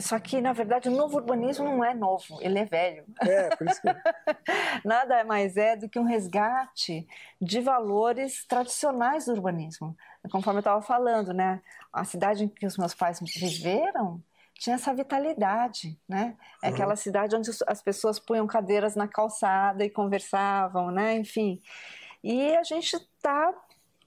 Só 0.00 0.18
que, 0.18 0.40
na 0.40 0.52
verdade, 0.52 0.88
o 0.88 0.92
novo 0.92 1.16
urbanismo 1.16 1.64
não 1.64 1.84
é 1.84 1.94
novo, 1.94 2.38
ele 2.40 2.58
é 2.58 2.64
velho. 2.64 3.04
É, 3.20 3.54
por 3.56 3.66
isso 3.66 3.80
que... 3.80 3.88
Nada 4.84 5.24
mais 5.24 5.56
é 5.56 5.76
do 5.76 5.88
que 5.88 5.98
um 5.98 6.04
resgate 6.04 7.06
de 7.40 7.60
valores 7.60 8.44
tradicionais 8.46 9.26
do 9.26 9.32
urbanismo. 9.32 9.96
Conforme 10.30 10.58
eu 10.58 10.60
estava 10.60 10.82
falando, 10.82 11.32
né? 11.32 11.60
A 11.92 12.04
cidade 12.04 12.44
em 12.44 12.48
que 12.48 12.66
os 12.66 12.76
meus 12.76 12.94
pais 12.94 13.20
viveram 13.20 14.22
tinha 14.54 14.76
essa 14.76 14.92
vitalidade, 14.92 15.98
né? 16.06 16.36
É 16.62 16.68
uhum. 16.68 16.74
aquela 16.74 16.94
cidade 16.94 17.34
onde 17.34 17.50
as 17.66 17.82
pessoas 17.82 18.18
punham 18.18 18.46
cadeiras 18.46 18.94
na 18.94 19.08
calçada 19.08 19.84
e 19.84 19.90
conversavam, 19.90 20.90
né? 20.90 21.16
Enfim. 21.16 21.62
E 22.22 22.54
a 22.56 22.62
gente 22.62 22.94
está 22.94 23.54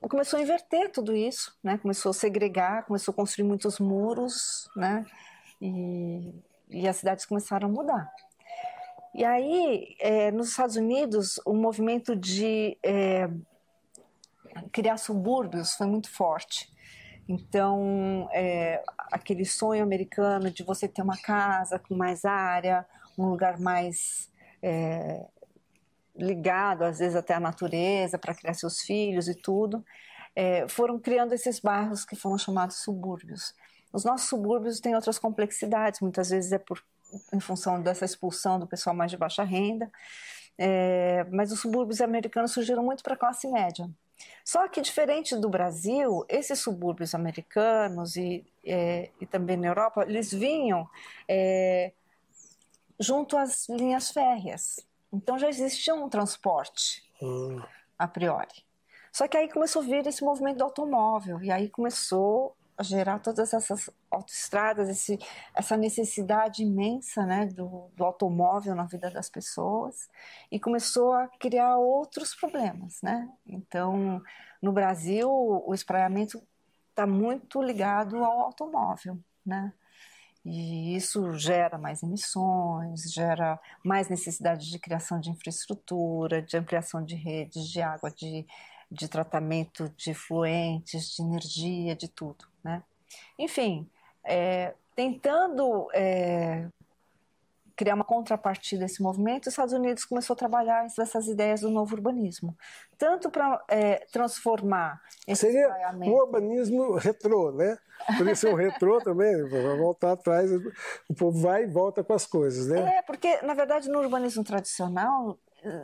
começou 0.10 0.38
a 0.38 0.42
inverter 0.42 0.92
tudo 0.92 1.16
isso, 1.16 1.56
né? 1.64 1.78
Começou 1.78 2.10
a 2.10 2.14
segregar, 2.14 2.86
começou 2.86 3.12
a 3.12 3.16
construir 3.16 3.46
muitos 3.46 3.80
muros, 3.80 4.70
né? 4.76 5.06
E, 5.64 6.44
e 6.70 6.88
as 6.90 6.98
cidades 6.98 7.26
começaram 7.26 7.70
a 7.70 7.72
mudar. 7.72 8.12
E 9.16 9.24
aí, 9.24 9.96
é, 10.00 10.30
nos 10.32 10.50
Estados 10.50 10.76
Unidos, 10.76 11.40
o 11.46 11.54
movimento 11.54 12.18
de 12.18 12.78
é, 12.84 13.30
criar 14.74 14.98
subúrbios 14.98 15.76
foi 15.76 15.88
muito 15.88 16.10
forte. 16.10 16.70
Então, 17.30 18.28
é, 18.34 18.84
aquele 19.10 19.46
sonho 19.46 19.82
americano 19.82 20.52
de 20.52 20.64
você 20.64 20.86
ter 20.88 21.02
uma 21.02 21.18
casa 21.18 21.80
com 21.80 21.96
mais 21.96 22.26
área, 22.26 22.86
um 23.18 23.28
lugar 23.28 23.58
mais 23.58 24.30
é, 24.62 25.26
ligado, 26.14 26.84
às 26.84 27.00
vezes 27.00 27.16
até 27.16 27.36
à 27.36 27.40
natureza, 27.40 28.18
para 28.18 28.36
criar 28.36 28.54
seus 28.54 28.82
filhos 28.82 29.30
e 29.30 29.36
tudo, 29.36 29.86
é, 30.36 30.68
foram 30.68 31.00
criando 31.00 31.34
esses 31.34 31.60
bairros 31.60 32.04
que 32.04 32.16
foram 32.16 32.38
chamados 32.38 32.78
subúrbios. 32.84 33.54
Os 33.94 34.04
nossos 34.04 34.28
subúrbios 34.28 34.80
têm 34.80 34.96
outras 34.96 35.20
complexidades, 35.20 36.02
muitas 36.02 36.32
vezes 36.32 36.52
é 36.52 36.58
por, 36.58 36.84
em 37.32 37.40
função 37.40 37.80
dessa 37.80 38.04
expulsão 38.04 38.60
do 38.60 38.66
pessoal 38.66 38.96
mais 38.96 39.12
de 39.12 39.18
baixa 39.18 39.44
renda, 39.44 39.92
é, 40.58 41.24
mas 41.32 41.52
os 41.52 41.60
subúrbios 41.60 42.02
americanos 42.02 42.52
surgiram 42.52 42.84
muito 42.84 43.04
para 43.04 43.14
a 43.14 43.18
classe 43.18 43.48
média. 43.48 43.88
Só 44.44 44.68
que, 44.68 44.82
diferente 44.82 45.36
do 45.36 45.50
Brasil, 45.50 46.26
esses 46.28 46.60
subúrbios 46.60 47.14
americanos 47.14 48.16
e, 48.16 48.46
é, 48.66 49.10
e 49.22 49.26
também 49.26 49.58
na 49.58 49.68
Europa, 49.68 50.04
eles 50.08 50.32
vinham 50.32 50.90
é, 51.28 51.92
junto 53.00 53.38
às 53.38 53.70
linhas 53.70 54.12
férreas. 54.12 54.80
Então 55.12 55.38
já 55.38 55.48
existia 55.48 55.94
um 55.94 56.10
transporte 56.10 57.04
hum. 57.22 57.62
a 57.98 58.08
priori. 58.08 58.64
Só 59.12 59.28
que 59.28 59.38
aí 59.38 59.48
começou 59.48 59.84
a 59.84 59.86
vir 59.86 60.08
esse 60.08 60.24
movimento 60.24 60.58
do 60.58 60.64
automóvel 60.64 61.42
e 61.42 61.52
aí 61.52 61.70
começou 61.70 62.56
gerar 62.82 63.20
todas 63.20 63.54
essas 63.54 63.90
autoestradas, 64.10 64.90
esse, 64.90 65.20
essa 65.54 65.78
necessidade 65.78 66.64
imensa 66.64 67.26
né, 67.26 67.46
do, 67.46 67.90
do, 67.96 68.04
automóvel 68.04 68.76
na 68.76 68.86
vida 68.86 69.12
das 69.12 69.30
pessoas 69.30 70.10
e 70.52 70.60
começou 70.60 71.14
a 71.14 71.28
criar 71.40 71.78
outros 71.78 72.34
problemas. 72.34 73.02
Né? 73.02 73.30
Então, 73.46 74.22
no 74.62 74.72
Brasil, 74.72 75.30
o 75.30 75.74
espraiamento 75.74 76.42
está 76.90 77.06
muito 77.06 77.62
ligado 77.62 78.18
ao 78.24 78.40
automóvel. 78.42 79.20
Né? 79.46 79.72
E 80.46 80.96
isso 80.96 81.34
gera 81.38 81.78
mais 81.78 82.04
emissões, 82.04 83.12
gera 83.14 83.60
mais 83.84 84.10
necessidade 84.10 84.70
de 84.70 84.78
criação 84.78 85.20
de 85.20 85.30
infraestrutura, 85.30 86.42
de 86.42 86.58
ampliação 86.58 87.04
de 87.04 87.16
redes 87.16 87.70
de 87.70 87.82
água, 87.82 88.12
de, 88.12 88.46
de 88.94 89.08
tratamento 89.08 89.90
de 89.98 90.14
fluentes, 90.14 91.16
de 91.16 91.24
energia, 91.24 91.96
de 91.96 92.08
tudo. 92.08 92.46
Né? 92.64 92.84
Enfim, 93.38 93.90
é, 94.24 94.74
tentando 94.96 95.90
é, 95.94 96.68
criar 97.76 97.96
uma 97.96 98.04
contrapartida 98.04 98.84
a 98.84 98.86
esse 98.86 99.02
movimento, 99.02 99.48
os 99.48 99.54
Estados 99.54 99.74
Unidos 99.74 100.06
começou 100.06 100.36
a 100.36 100.38
trabalhar 100.38 100.86
essas 100.86 101.28
ideias 101.28 101.62
do 101.62 101.70
novo 101.70 101.96
urbanismo, 101.96 102.56
tanto 102.98 103.30
para 103.30 103.64
é, 103.68 104.06
transformar 104.12 105.02
esse 105.28 105.42
seria 105.42 105.70
um 105.94 106.12
urbanismo 106.12 106.96
retrô, 106.96 107.52
né? 107.52 107.78
Poderia 108.06 108.36
ser 108.36 108.54
um 108.54 108.56
retrô 108.56 109.00
também, 109.04 109.50
vai 109.50 109.78
voltar 109.78 110.12
atrás, 110.12 110.52
o 111.10 111.14
povo 111.18 111.40
vai 111.40 111.64
e 111.64 111.68
volta 111.68 112.04
com 112.04 112.14
as 112.14 112.26
coisas, 112.26 112.68
né? 112.68 112.98
É, 112.98 113.02
porque 113.02 113.42
na 113.42 113.54
verdade 113.54 113.90
no 113.90 114.00
urbanismo 114.00 114.44
tradicional 114.44 115.38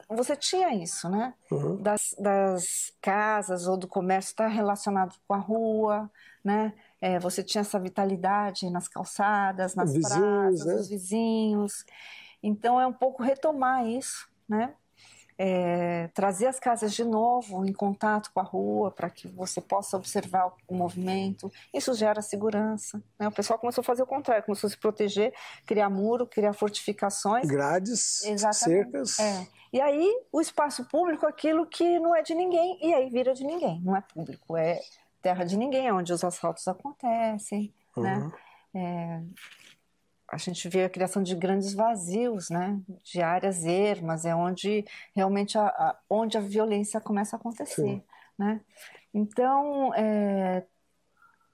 você 0.10 0.36
tinha 0.36 0.74
isso, 0.76 1.10
né? 1.10 1.34
Uhum. 1.52 1.82
Das, 1.82 2.16
das 2.20 2.94
casas 3.02 3.68
ou 3.68 3.78
do 3.78 3.88
comércio 3.88 4.32
estar 4.32 4.48
relacionado 4.48 5.16
com 5.28 5.34
a 5.34 5.38
rua, 5.38 6.10
né? 6.44 6.74
É, 7.02 7.20
você 7.20 7.44
tinha 7.44 7.62
essa 7.62 7.80
vitalidade 7.80 8.70
nas 8.70 8.88
calçadas, 8.88 9.76
nas 9.76 9.94
vizinhos, 9.94 10.20
praças, 10.20 10.66
né? 10.66 10.76
os 10.76 10.90
vizinhos. 10.90 11.86
Então 12.44 12.80
é 12.80 12.88
um 12.88 12.94
pouco 12.94 13.24
retomar 13.24 13.86
isso, 13.86 14.28
né? 14.48 14.74
É, 15.42 16.10
trazer 16.14 16.48
as 16.48 16.60
casas 16.60 16.94
de 16.94 17.06
novo 17.06 17.66
em 17.66 17.72
contato 17.72 18.30
com 18.34 18.42
a 18.42 18.44
rua 18.44 18.92
para 18.92 19.10
que 19.10 19.26
você 19.30 19.62
possa 19.62 19.96
observar 19.96 20.52
o 20.68 20.76
movimento. 20.76 21.50
Isso 21.74 21.94
gera 21.94 22.22
segurança. 22.22 23.02
Né? 23.18 23.30
O 23.30 23.32
pessoal 23.32 23.58
começou 23.58 23.82
a 23.82 23.86
fazer 23.86 24.04
o 24.04 24.06
contrário, 24.06 24.44
começou 24.44 24.68
a 24.68 24.72
se 24.72 24.78
proteger, 24.78 25.34
criar 25.66 25.90
muro, 25.90 26.28
criar 26.28 26.52
fortificações. 26.52 27.48
Grades, 27.48 28.22
Exatamente. 28.26 28.58
cercas. 28.58 29.20
É. 29.20 29.48
E 29.72 29.80
aí 29.80 30.14
o 30.32 30.42
espaço 30.42 30.84
público, 30.86 31.26
aquilo 31.26 31.66
que 31.66 32.00
não 32.00 32.14
é 32.16 32.22
de 32.22 32.36
ninguém, 32.36 32.78
e 32.82 32.94
aí 32.94 33.10
vira 33.10 33.34
de 33.34 33.46
ninguém, 33.46 33.80
não 33.82 33.96
é 33.96 34.02
público, 34.02 34.58
é 34.58 34.80
terra 35.22 35.44
de 35.46 35.58
ninguém, 35.58 35.88
é 35.88 35.94
onde 35.94 36.12
os 36.12 36.24
assaltos 36.24 36.68
acontecem, 36.68 37.74
né? 37.96 38.18
uhum. 38.18 38.28
né? 38.28 38.32
É, 38.74 39.22
a 40.32 40.38
gente 40.38 40.68
vê 40.70 40.84
a 40.84 40.90
criação 40.90 41.24
de 41.24 41.36
grandes 41.36 41.74
vazios, 41.74 42.50
né? 42.50 42.80
De 43.04 43.22
áreas 43.22 43.66
ermas, 43.66 44.26
é 44.26 44.36
onde 44.36 44.86
realmente 45.16 45.58
a, 45.58 45.66
a 45.68 46.00
onde 46.10 46.38
a 46.38 46.42
violência 46.42 47.02
começa 47.02 47.36
a 47.36 47.40
acontecer, 47.40 47.76
Sim. 47.76 48.04
né? 48.38 48.62
Então, 49.14 49.94
é, 49.96 50.64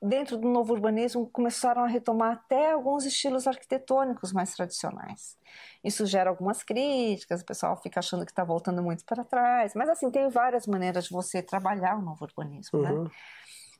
dentro 0.01 0.37
do 0.37 0.47
novo 0.47 0.73
urbanismo 0.73 1.29
começaram 1.29 1.83
a 1.83 1.87
retomar 1.87 2.33
até 2.33 2.71
alguns 2.71 3.05
estilos 3.05 3.47
arquitetônicos 3.47 4.33
mais 4.33 4.53
tradicionais. 4.53 5.37
Isso 5.83 6.05
gera 6.05 6.29
algumas 6.29 6.61
críticas, 6.61 7.41
o 7.41 7.45
pessoal 7.45 7.81
fica 7.81 7.99
achando 7.99 8.25
que 8.25 8.31
está 8.31 8.43
voltando 8.43 8.83
muito 8.83 9.05
para 9.05 9.23
trás, 9.23 9.73
mas 9.73 9.89
assim 9.89 10.11
tem 10.11 10.29
várias 10.29 10.67
maneiras 10.67 11.05
de 11.05 11.11
você 11.11 11.41
trabalhar 11.41 11.97
o 11.97 12.01
novo 12.01 12.25
urbanismo, 12.25 12.81
né? 12.81 12.91
uhum. 12.91 13.03
né? 13.05 13.09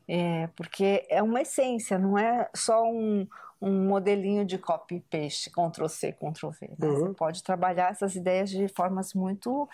É, 0.08 0.48
porque 0.56 1.04
é 1.10 1.22
uma 1.24 1.42
essência, 1.42 1.98
não 1.98 2.16
é 2.16 2.48
só 2.56 2.84
um, 2.84 3.28
um 3.62 3.88
modelinho 3.88 4.46
de 4.46 4.58
copy-paste, 4.58 5.50
Ctrl-C, 5.50 6.14
Ctrl-V. 6.14 6.76
Né? 6.78 6.88
Uhum. 6.88 6.96
Você 6.96 7.14
pode 7.14 7.44
trabalhar 7.44 7.92
essas 7.92 8.16
ideias 8.16 8.50
de 8.50 8.68
formas 8.68 9.14
muito 9.14 9.68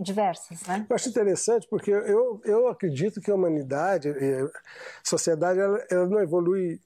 diversas. 0.00 0.62
Né? 0.66 0.86
Eu 0.88 0.96
acho 0.96 1.08
interessante 1.08 1.66
porque 1.68 1.90
eu, 1.90 2.40
eu 2.44 2.68
acredito 2.68 3.20
que 3.20 3.30
a 3.30 3.34
humanidade, 3.34 4.08
a 4.08 4.50
sociedade, 5.02 5.60
ela, 5.60 5.84
ela 5.90 6.06
não 6.06 6.20
evolui 6.20 6.80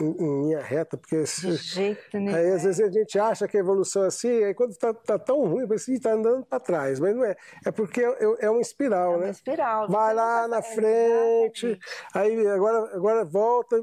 em, 0.00 0.24
em 0.24 0.42
linha 0.42 0.60
reta, 0.60 0.96
porque 0.96 1.22
De 1.22 1.56
jeito 1.56 2.16
aí 2.16 2.50
às 2.52 2.62
vezes 2.62 2.80
a 2.80 2.90
gente 2.90 3.18
acha 3.18 3.48
que 3.48 3.56
a 3.56 3.60
evolução 3.60 4.04
é 4.04 4.06
assim, 4.08 4.44
aí 4.44 4.54
quando 4.54 4.70
está 4.70 4.92
tá 4.92 5.18
tão 5.18 5.46
ruim, 5.46 5.66
parece 5.66 5.86
que 5.86 5.92
está 5.92 6.12
andando 6.12 6.44
para 6.44 6.60
trás, 6.60 7.00
mas 7.00 7.14
não 7.14 7.24
é. 7.24 7.36
É 7.64 7.70
porque 7.70 8.00
é, 8.02 8.16
é 8.40 8.50
uma 8.50 8.60
espiral, 8.60 9.14
É 9.14 9.16
uma 9.16 9.24
né? 9.24 9.30
espiral. 9.30 9.88
Vai 9.88 10.14
lá 10.14 10.48
na 10.48 10.62
frente, 10.62 11.78
aí 12.14 12.46
agora, 12.48 12.96
agora 12.96 13.24
volta, 13.24 13.82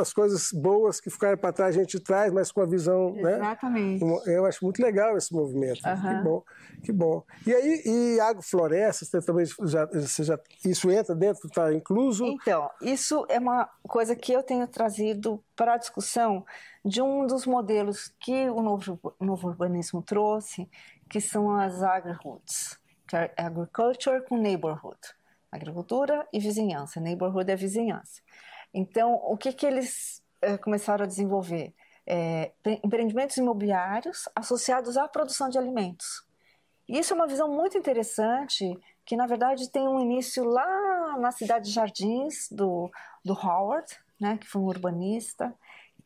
as 0.00 0.12
coisas 0.12 0.50
boas 0.52 1.00
que 1.00 1.10
ficaram 1.10 1.36
para 1.36 1.52
trás 1.52 1.76
a 1.76 1.80
gente 1.80 2.00
traz, 2.00 2.32
mas 2.32 2.50
com 2.52 2.60
a 2.60 2.66
visão, 2.66 3.12
né? 3.14 3.36
Exatamente. 3.36 4.04
Eu 4.26 4.46
acho 4.46 4.64
muito 4.64 4.82
legal 4.82 5.16
esse 5.16 5.32
movimento. 5.32 5.80
Que 5.82 6.22
bom, 6.22 6.42
que 6.84 6.92
bom. 6.92 7.22
E 7.46 7.54
aí, 7.54 7.82
e 7.84 8.20
agroflorestas, 8.20 9.08
você 9.08 9.20
também 9.20 9.46
já, 9.64 9.86
você 9.86 10.22
já, 10.24 10.38
isso 10.64 10.90
entra 10.90 11.14
dentro, 11.14 11.46
está 11.46 11.72
incluso? 11.72 12.24
Então, 12.24 12.70
isso 12.80 13.26
é 13.28 13.38
uma 13.38 13.68
coisa 13.86 14.14
que 14.14 14.32
eu 14.32 14.42
tenho 14.42 14.66
trazido 14.66 15.37
para 15.56 15.74
a 15.74 15.76
discussão 15.76 16.44
de 16.84 17.00
um 17.02 17.26
dos 17.26 17.46
modelos 17.46 18.14
que 18.20 18.48
o 18.50 18.62
novo, 18.62 18.98
novo 19.20 19.48
urbanismo 19.48 20.02
trouxe, 20.02 20.68
que 21.08 21.20
são 21.20 21.50
as 21.50 21.82
agri-hoods, 21.82 22.78
que 23.06 23.16
é 23.16 23.32
agriculture 23.36 24.22
com 24.26 24.36
neighborhood. 24.36 24.98
Agricultura 25.50 26.28
e 26.32 26.38
vizinhança. 26.38 27.00
Neighborhood 27.00 27.50
é 27.50 27.56
vizinhança. 27.56 28.20
Então, 28.72 29.14
o 29.14 29.36
que, 29.36 29.52
que 29.52 29.64
eles 29.66 30.22
eh, 30.42 30.58
começaram 30.58 31.04
a 31.04 31.08
desenvolver? 31.08 31.74
Pre- 32.62 32.80
empreendimentos 32.82 33.36
imobiliários 33.36 34.30
associados 34.34 34.96
à 34.96 35.06
produção 35.06 35.50
de 35.50 35.58
alimentos. 35.58 36.26
E 36.88 36.98
isso 36.98 37.12
é 37.12 37.16
uma 37.16 37.26
visão 37.26 37.50
muito 37.50 37.76
interessante, 37.76 38.64
que 39.04 39.14
na 39.14 39.26
verdade 39.26 39.70
tem 39.70 39.86
um 39.86 40.00
início 40.00 40.42
lá 40.42 41.18
na 41.18 41.30
cidade 41.30 41.66
de 41.66 41.72
Jardins, 41.72 42.48
do, 42.50 42.90
do 43.22 43.34
Howard, 43.34 43.86
né, 44.20 44.38
que 44.38 44.46
foi 44.46 44.60
um 44.60 44.66
urbanista, 44.66 45.54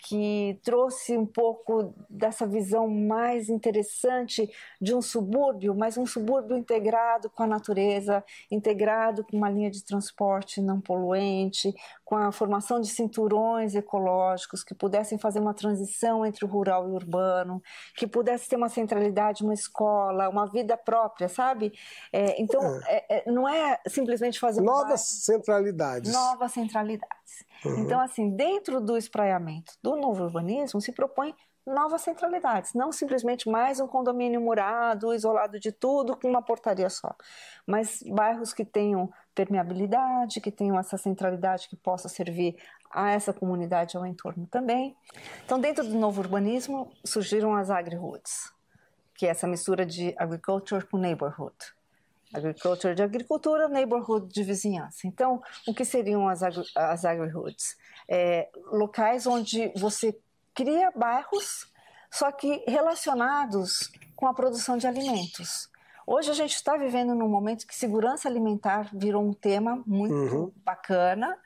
que 0.04 0.59
trouxe 0.64 1.16
um 1.16 1.26
pouco 1.26 1.95
dessa 2.11 2.47
visão 2.47 2.88
mais 2.88 3.49
interessante 3.49 4.50
de 4.81 4.95
um 4.95 5.00
subúrbio, 5.00 5.75
mas 5.75 5.97
um 5.97 6.07
subúrbio 6.07 6.57
integrado 6.57 7.31
com 7.31 7.45
a 7.45 7.47
natureza, 7.47 8.25
integrado 8.50 9.25
com 9.25 9.37
uma 9.37 9.50
linha 9.50 9.71
de 9.71 9.85
transporte 9.85 10.61
não 10.61 10.81
poluente, 10.81 11.73
com 12.12 12.19
a 12.19 12.31
formação 12.31 12.78
de 12.78 12.88
cinturões 12.88 13.75
ecológicos 13.75 14.62
que 14.62 14.75
pudessem 14.75 15.16
fazer 15.16 15.40
uma 15.40 15.54
transição 15.54 16.26
entre 16.26 16.45
o 16.45 16.49
rural 16.49 16.87
e 16.87 16.90
o 16.90 16.95
urbano, 16.95 17.62
que 17.97 18.07
pudesse 18.07 18.47
ter 18.50 18.57
uma 18.57 18.69
centralidade, 18.69 19.42
uma 19.42 19.54
escola, 19.54 20.28
uma 20.28 20.45
vida 20.45 20.76
própria, 20.76 21.26
sabe? 21.26 21.73
É, 22.12 22.38
então, 22.38 22.61
é, 22.87 23.04
é, 23.26 23.33
não 23.33 23.49
é 23.49 23.81
simplesmente 23.88 24.38
fazer 24.38 24.61
Novas 24.61 24.85
bairro- 24.88 24.99
centralidades. 24.99 26.12
novas 26.12 26.52
centralidades. 26.52 27.47
Então, 27.64 27.99
assim, 27.99 28.28
dentro 28.37 28.78
do 28.78 28.95
espraiamento 28.99 29.73
do 29.83 29.97
novo 29.97 30.25
urbanismo 30.25 30.83
se 30.83 30.92
propõe 30.92 31.35
novas 31.66 32.02
centralidades, 32.02 32.75
não 32.75 32.90
simplesmente 32.90 33.49
mais 33.49 33.78
um 33.78 33.87
condomínio 33.87 34.40
murado, 34.40 35.14
isolado 35.14 35.61
de 35.61 35.71
tudo, 35.71 36.16
com 36.16 36.28
uma 36.28 36.42
portaria 36.42 36.90
só, 36.90 37.14
mas 37.66 38.02
bairros 38.02 38.52
que 38.52 38.64
tenham 38.64 39.12
permeabilidade, 39.35 40.40
que 40.40 40.50
tenham 40.50 40.78
essa 40.78 40.99
centralidade 40.99 41.69
que 41.69 41.76
possa 41.76 42.09
servir 42.09 42.57
a 42.90 43.11
essa 43.11 43.33
comunidade 43.33 43.97
ao 43.97 44.04
entorno 44.04 44.47
também. 44.47 44.97
Então, 45.45 45.59
dentro 45.59 45.85
do 45.85 45.95
novo 45.95 46.21
urbanismo 46.21 46.92
surgiram 47.04 47.54
as 47.54 47.71
agri-hoods, 47.71 48.52
que 49.14 49.26
é 49.26 49.31
essa 49.31 49.47
mistura 49.47 49.87
de 49.87 50.14
agriculture 50.19 50.85
com 50.87 50.99
neighborhood. 50.99 51.57
Agriculture 52.35 52.95
de 52.95 53.02
agricultura, 53.02 53.69
neighborhood 53.69 54.33
de 54.33 54.42
vizinhança. 54.42 55.07
Então, 55.07 55.42
o 55.66 55.75
que 55.75 55.85
seriam 55.85 56.28
as, 56.28 56.42
agri 56.42 56.64
as 56.75 57.04
agri-hoods? 57.04 57.76
É, 58.09 58.49
locais 58.73 59.26
onde 59.26 59.71
você 59.76 60.19
cria 60.54 60.90
bairros, 60.94 61.66
só 62.11 62.30
que 62.32 62.62
relacionados 62.66 63.90
com 64.16 64.26
a 64.26 64.35
produção 64.35 64.76
de 64.76 64.87
alimentos. 64.87 65.68
Hoje 66.06 66.30
a 66.30 66.35
gente 66.35 66.54
está 66.54 66.76
vivendo 66.76 67.14
num 67.14 67.28
momento 67.28 67.66
que 67.66 67.75
segurança 67.75 68.28
alimentar 68.28 68.90
virou 68.92 69.23
um 69.23 69.32
tema 69.32 69.82
muito 69.87 70.14
Uhum. 70.14 70.52
bacana. 70.64 71.37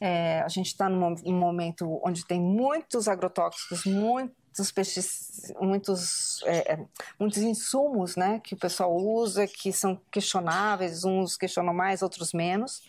É, 0.00 0.40
a 0.42 0.48
gente 0.48 0.66
está 0.68 0.88
num, 0.88 0.98
mo- 1.10 1.16
num 1.24 1.38
momento 1.38 2.00
onde 2.04 2.24
tem 2.26 2.40
muitos 2.40 3.06
agrotóxicos, 3.08 3.84
muitos 3.84 4.72
peixes, 4.72 5.52
muitos, 5.60 6.42
é, 6.44 6.72
é, 6.74 6.86
muitos 7.18 7.38
insumos 7.42 8.16
né, 8.16 8.40
que 8.42 8.54
o 8.54 8.58
pessoal 8.58 8.96
usa, 8.96 9.46
que 9.46 9.72
são 9.72 10.00
questionáveis, 10.10 11.04
uns 11.04 11.36
questionam 11.36 11.74
mais, 11.74 12.00
outros 12.02 12.32
menos. 12.32 12.82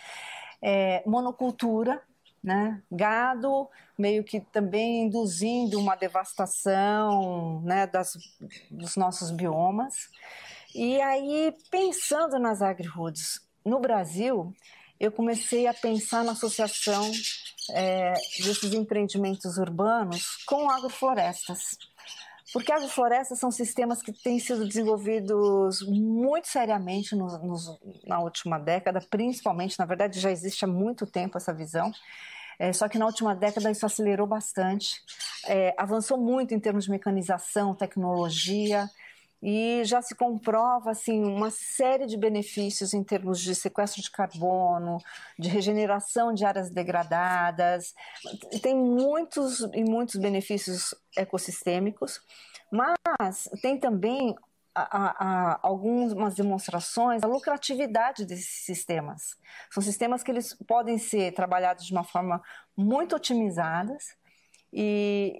É, 0.62 1.04
monocultura, 1.06 2.02
né, 2.44 2.82
gado 2.92 3.68
meio 3.98 4.24
que 4.24 4.40
também 4.40 5.04
induzindo 5.04 5.80
uma 5.80 5.96
devastação 5.96 7.62
né, 7.62 7.86
das, 7.86 8.14
dos 8.72 8.96
nossos 8.96 9.32
biomas. 9.32 10.10
E 10.74 11.02
aí, 11.02 11.54
pensando 11.70 12.40
nas 12.40 12.62
agri-hoods 12.62 13.42
no 13.66 13.80
Brasil, 13.80 14.54
eu 15.00 15.12
comecei 15.12 15.68
a 15.68 15.74
pensar 15.74 16.24
na 16.24 16.34
associação 16.34 17.12
é, 17.72 18.14
desses 18.44 18.74
empreendimentos 18.74 19.58
urbanos 19.58 20.44
com 20.46 20.70
agroflorestas. 20.70 21.78
Porque 22.54 22.72
agroflorestas 22.72 23.38
são 23.40 23.52
sistemas 23.52 24.02
que 24.02 24.12
têm 24.12 24.40
sido 24.40 24.68
desenvolvidos 24.68 25.82
muito 25.88 26.48
seriamente 26.48 27.16
nos- 27.16 27.40
nos- 27.44 27.80
na 28.06 28.20
última 28.20 28.58
década, 28.58 29.00
principalmente, 29.10 29.78
na 29.78 29.86
verdade 29.86 30.20
já 30.20 30.32
existe 30.32 30.66
há 30.66 30.68
muito 30.68 31.06
tempo 31.06 31.38
essa 31.38 31.54
visão, 31.54 31.92
é, 32.58 32.74
só 32.74 32.90
que 32.90 32.98
na 32.98 33.06
última 33.06 33.36
década 33.36 33.72
isso 33.72 33.86
acelerou 33.86 34.28
bastante, 34.28 35.02
é, 35.48 35.74
avançou 35.78 36.18
muito 36.18 36.54
em 36.54 36.60
termos 36.60 36.86
de 36.86 36.92
mecanização, 36.92 37.76
tecnologia, 37.76 38.90
e 39.42 39.82
já 39.86 40.02
se 40.02 40.14
comprova 40.16 40.92
assim 40.92 41.24
uma 41.24 41.50
série 41.50 42.06
de 42.06 42.18
benefícios 42.18 42.94
em 42.94 43.04
termos 43.04 43.40
de 43.40 43.56
sequestro 43.56 44.02
de 44.02 44.12
carbono, 44.12 44.98
de 45.38 45.48
regeneração 45.48 46.34
de 46.34 46.44
áreas 46.46 46.70
degradadas. 46.70 47.94
Tem 48.62 48.76
muitos 48.76 49.62
e 49.74 49.84
muitos 49.84 50.16
benefícios 50.18 50.94
ecossistêmicos, 51.16 52.22
mas 52.72 53.50
tem 53.62 53.80
também 53.80 54.36
a- 54.76 54.98
a- 54.98 55.16
a- 55.20 55.60
algumas 55.64 56.36
demonstrações 56.36 57.22
da 57.22 57.28
lucratividade 57.28 58.26
desses 58.26 58.66
sistemas. 58.66 59.36
São 59.72 59.82
sistemas 59.82 60.22
que 60.22 60.32
eles 60.32 60.54
podem 60.68 60.98
ser 60.98 61.34
trabalhados 61.34 61.86
de 61.86 61.92
uma 61.92 62.04
forma 62.04 62.42
muito 62.78 63.16
otimizadas 63.16 64.16
e, 64.72 65.34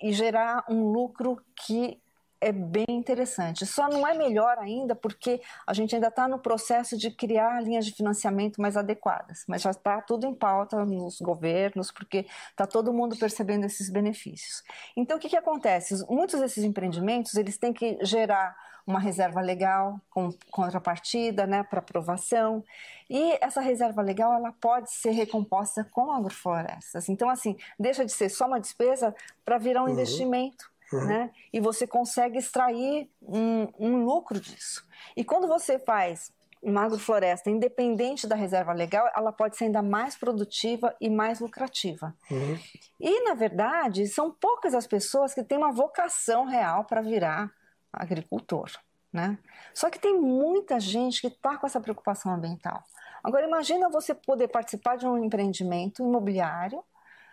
e- 0.00 0.08
e 0.08 0.12
gerar 0.12 0.64
um 0.68 0.90
lucro 0.92 1.40
que 1.66 2.00
é 2.40 2.52
bem 2.52 2.86
interessante. 2.88 3.66
Só 3.66 3.88
não 3.88 4.06
é 4.06 4.14
melhor 4.14 4.58
ainda 4.58 4.94
porque 4.94 5.42
a 5.66 5.74
gente 5.74 5.94
ainda 5.94 6.08
está 6.08 6.26
no 6.26 6.38
processo 6.38 6.96
de 6.96 7.10
criar 7.10 7.62
linhas 7.62 7.84
de 7.84 7.92
financiamento 7.92 8.60
mais 8.60 8.76
adequadas, 8.76 9.44
mas 9.46 9.62
já 9.62 9.70
está 9.70 10.00
tudo 10.00 10.26
em 10.26 10.34
pauta 10.34 10.84
nos 10.84 11.20
governos, 11.20 11.90
porque 11.90 12.26
está 12.50 12.66
todo 12.66 12.92
mundo 12.92 13.16
percebendo 13.16 13.64
esses 13.66 13.90
benefícios. 13.90 14.62
Então, 14.96 15.16
o 15.16 15.20
que, 15.20 15.28
que 15.28 15.36
acontece? 15.36 15.94
Muitos 16.08 16.40
desses 16.40 16.64
empreendimentos 16.64 17.34
eles 17.34 17.58
têm 17.58 17.72
que 17.72 17.98
gerar 18.04 18.56
uma 18.86 18.98
reserva 18.98 19.40
legal 19.40 20.00
com 20.08 20.32
contrapartida, 20.50 21.46
né, 21.46 21.62
para 21.62 21.78
aprovação. 21.80 22.64
E 23.08 23.38
essa 23.40 23.60
reserva 23.60 24.00
legal 24.02 24.32
ela 24.32 24.52
pode 24.52 24.90
ser 24.90 25.10
recomposta 25.10 25.84
com 25.92 26.10
agroflorestas. 26.10 27.08
Então, 27.08 27.28
assim, 27.28 27.56
deixa 27.78 28.04
de 28.04 28.12
ser 28.12 28.28
só 28.30 28.46
uma 28.46 28.58
despesa 28.58 29.14
para 29.44 29.58
virar 29.58 29.82
um 29.82 29.86
Uhum. 29.86 29.92
investimento. 29.92 30.70
Né? 30.92 31.30
E 31.52 31.60
você 31.60 31.86
consegue 31.86 32.38
extrair 32.38 33.10
um, 33.22 33.68
um 33.78 34.04
lucro 34.04 34.40
disso. 34.40 34.86
E 35.16 35.24
quando 35.24 35.46
você 35.46 35.78
faz 35.78 36.32
uma 36.62 36.84
agrofloresta 36.84 37.48
independente 37.48 38.26
da 38.26 38.36
reserva 38.36 38.72
legal, 38.72 39.10
ela 39.16 39.32
pode 39.32 39.56
ser 39.56 39.64
ainda 39.64 39.82
mais 39.82 40.16
produtiva 40.16 40.94
e 41.00 41.08
mais 41.08 41.40
lucrativa. 41.40 42.14
Uhum. 42.30 42.58
E, 42.98 43.24
na 43.24 43.34
verdade, 43.34 44.06
são 44.06 44.30
poucas 44.30 44.74
as 44.74 44.86
pessoas 44.86 45.32
que 45.32 45.42
têm 45.42 45.56
uma 45.56 45.72
vocação 45.72 46.44
real 46.44 46.84
para 46.84 47.00
virar 47.00 47.50
agricultor. 47.92 48.70
Né? 49.12 49.38
Só 49.74 49.88
que 49.90 49.98
tem 49.98 50.20
muita 50.20 50.78
gente 50.78 51.20
que 51.20 51.28
está 51.28 51.56
com 51.56 51.66
essa 51.66 51.80
preocupação 51.80 52.32
ambiental. 52.32 52.84
Agora, 53.24 53.46
imagina 53.46 53.88
você 53.88 54.14
poder 54.14 54.48
participar 54.48 54.96
de 54.96 55.06
um 55.06 55.18
empreendimento 55.18 56.02
imobiliário, 56.02 56.82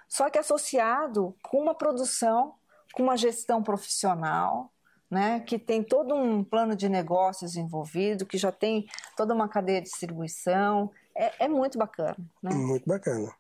só 0.08 0.30
que 0.30 0.38
associado 0.38 1.36
com 1.44 1.62
uma 1.62 1.76
produção, 1.76 2.56
com 2.94 3.04
uma 3.04 3.18
gestão 3.18 3.62
profissional, 3.62 4.72
né, 5.10 5.40
que 5.40 5.58
tem 5.58 5.82
todo 5.82 6.14
um 6.14 6.44
plano 6.44 6.76
de 6.76 6.90
negócios 6.90 7.56
envolvido, 7.56 8.26
que 8.26 8.38
já 8.38 8.52
tem 8.52 8.86
toda 9.16 9.34
uma 9.34 9.48
cadeia 9.48 9.82
de 9.82 9.90
distribuição. 9.90 10.92
É, 11.16 11.46
é 11.46 11.48
muito 11.48 11.78
bacana. 11.78 12.18
Né? 12.44 12.54
Muito 12.54 12.88
bacana. 12.88 13.34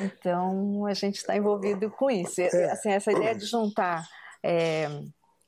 Então, 0.00 0.86
a 0.86 0.94
gente 0.94 1.16
está 1.16 1.36
envolvido 1.36 1.90
com 1.90 2.10
isso. 2.10 2.40
Assim, 2.70 2.90
essa 2.90 3.10
ideia 3.10 3.34
de 3.34 3.44
juntar 3.44 4.06
é, 4.42 4.88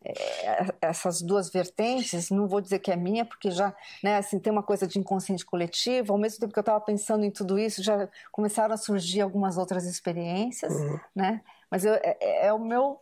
é, 0.05 0.67
essas 0.83 1.23
duas 1.23 1.51
vertentes, 1.51 2.29
não 2.31 2.47
vou 2.47 2.61
dizer 2.61 2.79
que 2.79 2.91
é 2.91 2.97
minha, 2.97 3.25
porque 3.25 3.51
já 3.51 3.75
né, 4.03 4.17
assim, 4.17 4.39
tem 4.39 4.53
uma 4.53 4.63
coisa 4.63 4.87
de 4.87 4.99
inconsciente 4.99 5.47
coletivo, 5.47 6.13
ao 6.13 6.19
mesmo 6.19 6.41
tempo 6.41 6.53
que 6.53 6.59
eu 6.59 6.63
estava 6.63 6.81
pensando 6.81 7.25
em 7.25 7.31
tudo 7.31 7.59
isso, 7.59 7.83
já 7.83 8.09
começaram 8.31 8.75
a 8.75 8.77
surgir 8.77 9.23
algumas 9.23 9.57
outras 9.57 9.85
experiências, 9.87 10.75
uhum. 10.75 11.01
né? 11.15 11.41
Mas 11.75 11.85
eu, 11.85 11.95
é, 11.95 12.17
é, 12.21 12.47
é 12.47 12.53
o 12.53 12.59
meu 12.61 13.01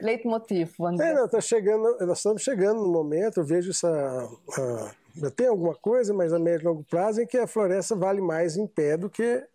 leitmotiv, 0.00 0.74
vamos 0.76 1.00
é, 1.00 1.04
dizer. 1.04 1.14
Não, 1.14 1.28
tá 1.28 1.40
chegando, 1.40 1.96
nós 2.04 2.18
estamos 2.18 2.42
chegando 2.42 2.82
no 2.82 2.90
momento, 2.90 3.38
eu 3.38 3.44
vejo 3.44 3.70
essa. 3.70 4.28
Uh, 4.48 5.30
tem 5.30 5.46
alguma 5.46 5.76
coisa, 5.76 6.12
mas 6.12 6.32
a 6.32 6.40
médio 6.40 6.64
e 6.64 6.66
longo 6.66 6.82
prazo, 6.82 7.20
em 7.20 7.26
que 7.26 7.38
a 7.38 7.46
floresta 7.46 7.94
vale 7.94 8.20
mais 8.20 8.56
em 8.56 8.66
pé 8.66 8.96
do 8.96 9.08
que 9.08 9.46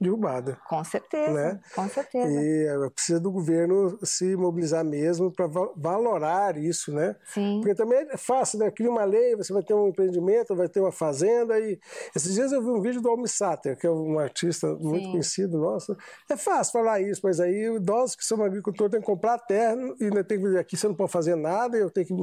derrubada. 0.00 0.58
Com 0.68 0.82
certeza, 0.84 1.32
né? 1.32 1.60
com 1.74 1.88
certeza. 1.88 2.28
E 2.28 2.66
eh, 2.66 2.90
precisa 2.90 3.20
do 3.20 3.30
governo 3.30 3.98
se 4.02 4.36
mobilizar 4.36 4.84
mesmo 4.84 5.32
para 5.32 5.46
valorar 5.76 6.56
isso, 6.58 6.92
né? 6.92 7.16
Sim. 7.24 7.60
Porque 7.60 7.74
também 7.74 8.06
é 8.10 8.16
fácil, 8.16 8.58
né? 8.58 8.70
Cria 8.70 8.90
uma 8.90 9.04
lei, 9.04 9.36
você 9.36 9.52
vai 9.52 9.62
ter 9.62 9.74
um 9.74 9.88
empreendimento, 9.88 10.54
vai 10.56 10.68
ter 10.68 10.80
uma 10.80 10.92
fazenda 10.92 11.58
e... 11.58 11.78
Esses 12.14 12.34
dias 12.34 12.52
eu 12.52 12.62
vi 12.62 12.70
um 12.70 12.80
vídeo 12.80 13.00
do 13.00 13.08
Almi 13.08 13.28
Sater, 13.28 13.76
que 13.76 13.86
é 13.86 13.90
um 13.90 14.18
artista 14.18 14.74
muito 14.74 15.04
Sim. 15.04 15.10
conhecido 15.12 15.58
nosso. 15.58 15.96
É 16.28 16.36
fácil 16.36 16.72
falar 16.72 17.00
isso, 17.00 17.20
mas 17.24 17.40
aí 17.40 17.76
idosos 17.76 18.16
que 18.16 18.24
são 18.24 18.42
agricultores 18.42 18.90
têm 18.90 19.00
que 19.00 19.06
comprar 19.06 19.38
terra 19.38 19.76
e 20.00 20.04
ainda 20.04 20.24
tem 20.24 20.38
que 20.38 20.44
viver 20.44 20.58
aqui, 20.58 20.76
você 20.76 20.88
não 20.88 20.94
pode 20.94 21.12
fazer 21.12 21.36
nada, 21.36 21.76
eu 21.76 21.90
tenho 21.90 22.06
que... 22.06 22.14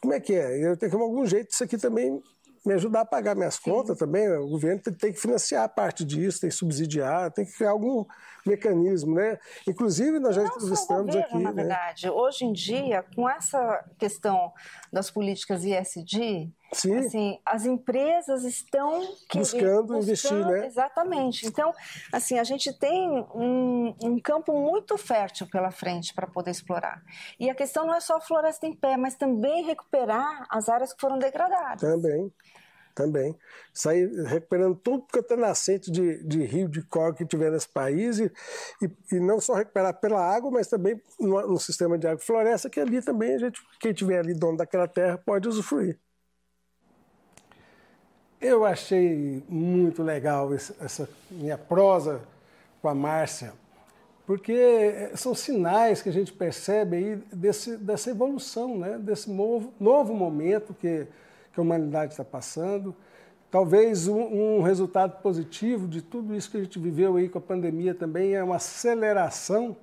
Como 0.00 0.14
é 0.14 0.20
que 0.20 0.34
é? 0.34 0.56
Eu 0.64 0.78
tenho 0.78 0.90
que, 0.90 0.96
de 0.96 1.02
algum 1.02 1.26
jeito, 1.26 1.50
isso 1.50 1.62
aqui 1.62 1.76
também 1.76 2.22
me 2.64 2.74
ajudar 2.74 3.02
a 3.02 3.06
pagar 3.06 3.34
minhas 3.34 3.54
Sim. 3.54 3.70
contas 3.70 3.96
também. 3.98 4.28
Né? 4.28 4.38
O 4.38 4.48
governo 4.48 4.80
tem 4.82 5.12
que 5.12 5.20
financiar 5.20 5.68
parte 5.68 6.04
disso, 6.04 6.40
tem 6.40 6.50
que 6.50 6.56
subsidiar, 6.56 7.30
tem 7.30 7.44
que 7.44 7.52
criar 7.52 7.70
algum 7.70 8.04
mecanismo, 8.46 9.14
né? 9.14 9.38
Inclusive, 9.66 10.18
nós 10.18 10.34
já 10.34 10.44
estamos 10.44 11.16
aqui. 11.16 11.38
Na 11.38 11.50
né? 11.50 11.52
verdade, 11.52 12.08
hoje 12.08 12.44
em 12.44 12.52
dia, 12.52 13.04
com 13.14 13.28
essa 13.28 13.84
questão 13.98 14.52
das 14.92 15.10
políticas 15.10 15.64
ISD, 15.64 16.52
Sim. 16.72 16.98
Assim, 16.98 17.40
as 17.44 17.64
empresas 17.64 18.44
estão 18.44 19.00
buscando, 19.00 19.38
buscando 19.38 19.96
investir, 19.96 20.46
né? 20.46 20.66
Exatamente. 20.66 21.46
Então, 21.46 21.72
assim, 22.12 22.38
a 22.38 22.44
gente 22.44 22.72
tem 22.78 23.08
um, 23.34 23.94
um 24.02 24.20
campo 24.20 24.52
muito 24.52 24.96
fértil 24.96 25.48
pela 25.48 25.70
frente 25.70 26.14
para 26.14 26.26
poder 26.26 26.52
explorar. 26.52 27.02
E 27.38 27.50
a 27.50 27.54
questão 27.54 27.86
não 27.86 27.94
é 27.94 28.00
só 28.00 28.16
a 28.16 28.20
floresta 28.20 28.66
em 28.66 28.74
pé, 28.74 28.96
mas 28.96 29.16
também 29.16 29.64
recuperar 29.64 30.46
as 30.48 30.68
áreas 30.68 30.92
que 30.92 31.00
foram 31.00 31.18
degradadas. 31.18 31.80
Também 31.80 32.32
também. 32.94 33.36
Sair 33.72 34.10
recuperando 34.24 34.76
tudo 34.76 35.06
que 35.06 35.18
está 35.18 35.36
nascente 35.36 35.90
de, 35.90 36.22
de 36.24 36.44
rio, 36.44 36.68
de 36.68 36.82
córrego 36.82 37.18
que 37.18 37.26
tiver 37.26 37.50
nesse 37.50 37.68
país 37.68 38.18
e, 38.18 38.30
e, 38.82 39.16
e, 39.16 39.20
não 39.20 39.40
só 39.40 39.54
recuperar 39.54 39.98
pela 39.98 40.20
água, 40.20 40.50
mas 40.50 40.68
também 40.68 41.00
no, 41.18 41.40
no 41.46 41.58
sistema 41.58 41.96
de 41.96 42.06
água 42.06 42.18
floresta, 42.18 42.68
que 42.68 42.80
ali 42.80 43.00
também 43.00 43.34
a 43.34 43.38
gente, 43.38 43.60
quem 43.80 43.92
tiver 43.92 44.18
ali 44.18 44.34
dono 44.34 44.58
daquela 44.58 44.86
terra 44.86 45.16
pode 45.16 45.48
usufruir. 45.48 45.98
Eu 48.40 48.64
achei 48.64 49.42
muito 49.48 50.02
legal 50.02 50.52
essa 50.54 51.08
minha 51.30 51.58
prosa 51.58 52.22
com 52.80 52.88
a 52.88 52.94
Márcia, 52.94 53.52
porque 54.26 55.10
são 55.14 55.34
sinais 55.34 56.00
que 56.00 56.08
a 56.08 56.12
gente 56.12 56.32
percebe 56.32 56.96
aí 56.96 57.16
desse, 57.32 57.76
dessa 57.76 58.10
evolução, 58.10 58.78
né? 58.78 58.98
desse 58.98 59.30
novo, 59.30 59.72
novo 59.78 60.14
momento 60.14 60.72
que 60.72 61.06
que 61.52 61.60
a 61.60 61.62
humanidade 61.62 62.12
está 62.12 62.24
passando. 62.24 62.94
Talvez 63.50 64.06
um, 64.06 64.20
um, 64.20 64.62
resultado 64.62 65.20
positivo 65.20 65.88
de 65.88 66.00
tudo 66.00 66.34
isso 66.34 66.50
que 66.50 66.56
a 66.56 66.62
gente 66.62 66.78
viveu 66.78 67.16
aí 67.16 67.28
com 67.28 67.38
a 67.38 67.40
pandemia 67.40 67.94
também 67.94 68.34
é 68.34 68.42
uma 68.42 68.56
aceleração 68.56 69.76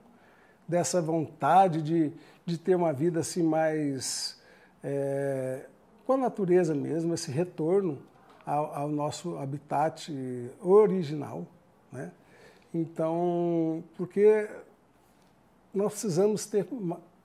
dessa 0.67 1.01
vontade 1.01 1.81
de, 1.81 2.11
de 2.45 2.57
ter 2.57 2.75
uma 2.75 2.93
vida 2.93 3.19
assim 3.19 3.43
mais 3.43 4.39
é, 4.83 5.65
com 6.05 6.13
a 6.13 6.17
natureza 6.17 6.73
mesmo, 6.73 7.13
esse 7.13 7.29
retorno 7.29 7.99
ao, 8.47 8.73
ao 8.73 8.89
nosso 8.89 9.37
habitat 9.37 10.11
original. 10.61 11.45
Né? 11.91 12.09
Então, 12.73 13.83
porque 13.97 14.49
nós 15.73 15.91
precisamos 15.91 16.45
ter 16.45 16.65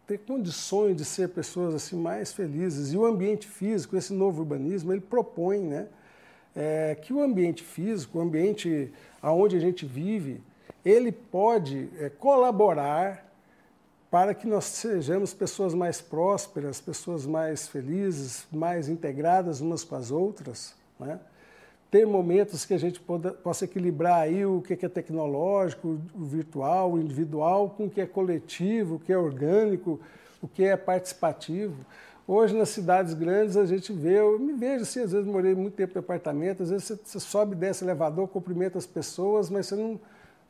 ter 0.05 0.19
condições 0.19 0.97
de 0.97 1.05
ser 1.05 1.29
pessoas 1.29 1.75
assim 1.75 1.97
mais 1.97 2.33
felizes. 2.33 2.93
E 2.93 2.99
o 2.99 3.07
ambiente 3.07 3.47
físico, 3.47 3.97
esse 3.97 4.13
novo 4.13 4.41
urbanismo, 4.41 4.93
ele 4.93 5.01
propõe 5.01 5.61
né, 5.61 5.87
é, 6.55 6.97
que 7.01 7.13
o 7.13 7.23
ambiente 7.23 7.63
físico, 7.63 8.19
o 8.19 8.21
ambiente 8.21 8.93
onde 9.23 9.57
a 9.57 9.61
gente 9.61 9.87
vive, 9.87 10.43
ele 10.85 11.13
pode 11.13 11.89
é, 11.99 12.11
colaborar 12.11 13.33
para 14.11 14.35
que 14.35 14.47
nós 14.47 14.65
sejamos 14.65 15.33
pessoas 15.33 15.73
mais 15.73 16.03
prósperas, 16.03 16.81
pessoas 16.81 17.25
mais 17.25 17.69
felizes, 17.69 18.47
mais 18.53 18.89
integradas 18.89 19.61
umas 19.61 19.85
com 19.85 19.95
as 19.95 20.11
outras. 20.11 20.75
Né? 21.05 21.19
ter 21.93 22.07
momentos 22.07 22.65
que 22.65 22.73
a 22.73 22.79
gente 22.79 22.99
possa 23.45 23.67
equilibrar 23.67 24.23
aí 24.23 24.47
o 24.47 24.63
que 24.63 24.73
é 24.73 24.89
tecnológico, 24.89 26.01
o 26.15 26.25
virtual, 26.25 26.93
o 26.93 26.99
individual, 26.99 27.69
com 27.69 27.85
o 27.85 27.91
que 27.91 28.01
é 28.01 28.07
coletivo, 28.07 28.95
o 28.95 28.99
que 28.99 29.13
é 29.13 29.19
orgânico, 29.19 30.01
o 30.41 30.49
que 30.49 30.65
é 30.65 30.75
participativo. 30.75 31.77
Hoje, 32.27 32.57
nas 32.57 32.71
cidades 32.71 33.13
grandes, 33.13 33.59
a 33.59 33.67
gente 33.67 33.93
vê, 33.93 34.21
eu 34.21 34.39
me 34.39 34.55
vejo 34.55 34.85
assim, 34.85 35.01
às 35.01 35.13
vezes 35.13 35.27
morei 35.27 35.55
muito 35.55 35.75
tempo 35.75 35.99
em 35.99 36.01
apartamento, 36.01 36.63
às 36.63 36.71
vezes 36.71 36.87
você, 36.87 36.99
você 37.05 37.21
sobe 37.21 37.53
e 37.53 37.59
desce 37.59 37.85
elevador, 37.85 38.27
cumprimenta 38.27 38.79
as 38.79 38.87
pessoas, 38.87 39.51
mas 39.51 39.67
você 39.67 39.77
não, 39.77 40.01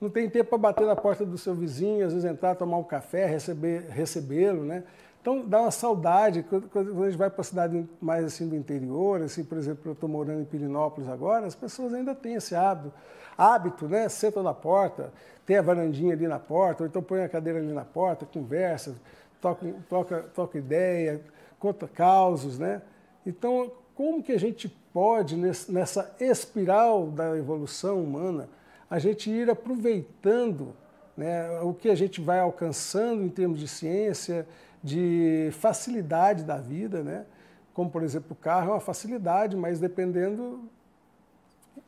não 0.01 0.09
tem 0.09 0.31
tempo 0.31 0.51
para 0.51 0.59
bater 0.59 0.87
na 0.87 0.95
porta 0.95 1.27
do 1.27 1.37
seu 1.37 1.57
vizinho, 1.57 2.07
às 2.07 2.13
vezes 2.13 2.31
entrar, 2.31 2.55
tomar 2.55 2.79
um 2.79 2.85
café, 2.85 3.27
receber, 3.27 3.87
recebê-lo, 3.89 4.63
né? 4.63 4.85
Então 5.23 5.47
dá 5.47 5.61
uma 5.61 5.71
saudade 5.71 6.45
quando 6.73 7.01
a 7.01 7.07
gente 7.07 7.17
vai 7.17 7.31
para 7.31 7.43
a 7.43 7.45
cidade 7.45 7.89
mais 8.01 8.25
assim 8.25 8.49
do 8.49 8.57
interior, 8.57 9.23
assim, 9.23 9.45
por 9.45 9.57
exemplo, 9.57 9.83
eu 9.85 9.93
estou 9.93 10.09
morando 10.09 10.41
em 10.41 10.45
Pirinópolis 10.45 11.09
agora, 11.09 11.47
as 11.47 11.55
pessoas 11.55 11.95
ainda 11.95 12.13
têm 12.13 12.35
esse 12.35 12.57
hábito, 12.57 12.93
hábito, 13.39 13.89
né? 13.89 14.09
Sentam 14.09 14.43
na 14.43 14.53
porta, 14.53 15.13
tem 15.47 15.57
a 15.57 15.63
varandinha 15.63 16.13
ali 16.13 16.27
na 16.27 16.41
porta, 16.41 16.83
ou 16.83 16.89
então 16.89 17.01
põe 17.01 17.23
a 17.23 17.29
cadeira 17.29 17.61
ali 17.61 17.73
na 17.73 17.85
porta, 17.85 18.27
conversa, 18.27 18.97
toca, 19.41 19.65
toca, 19.89 20.23
toca 20.35 20.59
ideia, 20.59 21.21
conta 21.57 21.87
causos, 21.87 22.59
né? 22.59 22.83
Então, 23.25 23.71
como 23.95 24.25
que 24.25 24.33
a 24.33 24.41
gente 24.41 24.69
pode, 24.93 25.37
nessa 25.37 26.17
espiral 26.19 27.07
da 27.07 27.37
evolução 27.39 28.03
humana, 28.03 28.49
a 28.91 28.99
gente 28.99 29.31
ir 29.31 29.49
aproveitando 29.49 30.75
né, 31.17 31.61
o 31.61 31.73
que 31.73 31.89
a 31.89 31.95
gente 31.95 32.21
vai 32.21 32.41
alcançando 32.41 33.23
em 33.23 33.29
termos 33.29 33.61
de 33.61 33.69
ciência, 33.69 34.47
de 34.83 35.51
facilidade 35.53 36.45
da 36.45 36.57
vida, 36.57 37.03
né? 37.03 37.25
como 37.73 37.91
por 37.91 38.03
exemplo 38.03 38.33
o 38.33 38.37
carro 38.37 38.71
é 38.71 38.73
uma 38.75 38.81
facilidade, 38.81 39.57
mas 39.57 39.79
dependendo, 39.79 40.69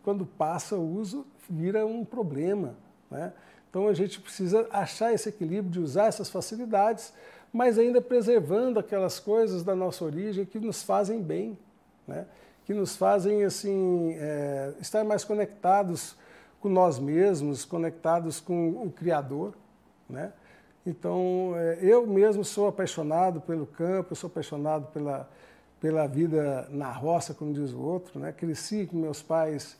quando 0.02 0.24
passa 0.24 0.76
o 0.76 0.96
uso, 0.96 1.26
vira 1.48 1.84
um 1.84 2.04
problema. 2.04 2.74
Né? 3.10 3.32
Então 3.68 3.88
a 3.88 3.92
gente 3.92 4.20
precisa 4.20 4.66
achar 4.70 5.12
esse 5.12 5.28
equilíbrio 5.28 5.70
de 5.70 5.80
usar 5.80 6.06
essas 6.06 6.30
facilidades, 6.30 7.12
mas 7.52 7.78
ainda 7.78 8.00
preservando 8.00 8.78
aquelas 8.78 9.20
coisas 9.20 9.62
da 9.62 9.74
nossa 9.74 10.04
origem 10.04 10.44
que 10.44 10.58
nos 10.58 10.82
fazem 10.82 11.22
bem, 11.22 11.58
né? 12.06 12.26
que 12.64 12.72
nos 12.72 12.96
fazem 12.96 13.44
assim 13.44 14.14
é, 14.18 14.72
estar 14.80 15.04
mais 15.04 15.22
conectados 15.22 16.16
com 16.60 16.68
nós 16.68 16.98
mesmos, 16.98 17.64
conectados 17.64 18.40
com 18.40 18.70
o 18.70 18.90
Criador. 18.90 19.54
Né? 20.08 20.32
Então, 20.86 21.54
é, 21.56 21.78
eu 21.80 22.06
mesmo 22.06 22.44
sou 22.44 22.68
apaixonado 22.68 23.40
pelo 23.40 23.66
campo, 23.66 24.12
eu 24.12 24.16
sou 24.16 24.28
apaixonado 24.28 24.86
pela, 24.92 25.28
pela 25.80 26.06
vida 26.06 26.68
na 26.70 26.90
roça, 26.90 27.32
como 27.32 27.52
diz 27.52 27.72
o 27.72 27.80
outro. 27.80 28.20
Né? 28.20 28.32
Cresci 28.32 28.86
com 28.86 28.96
meus 28.96 29.22
pais 29.22 29.78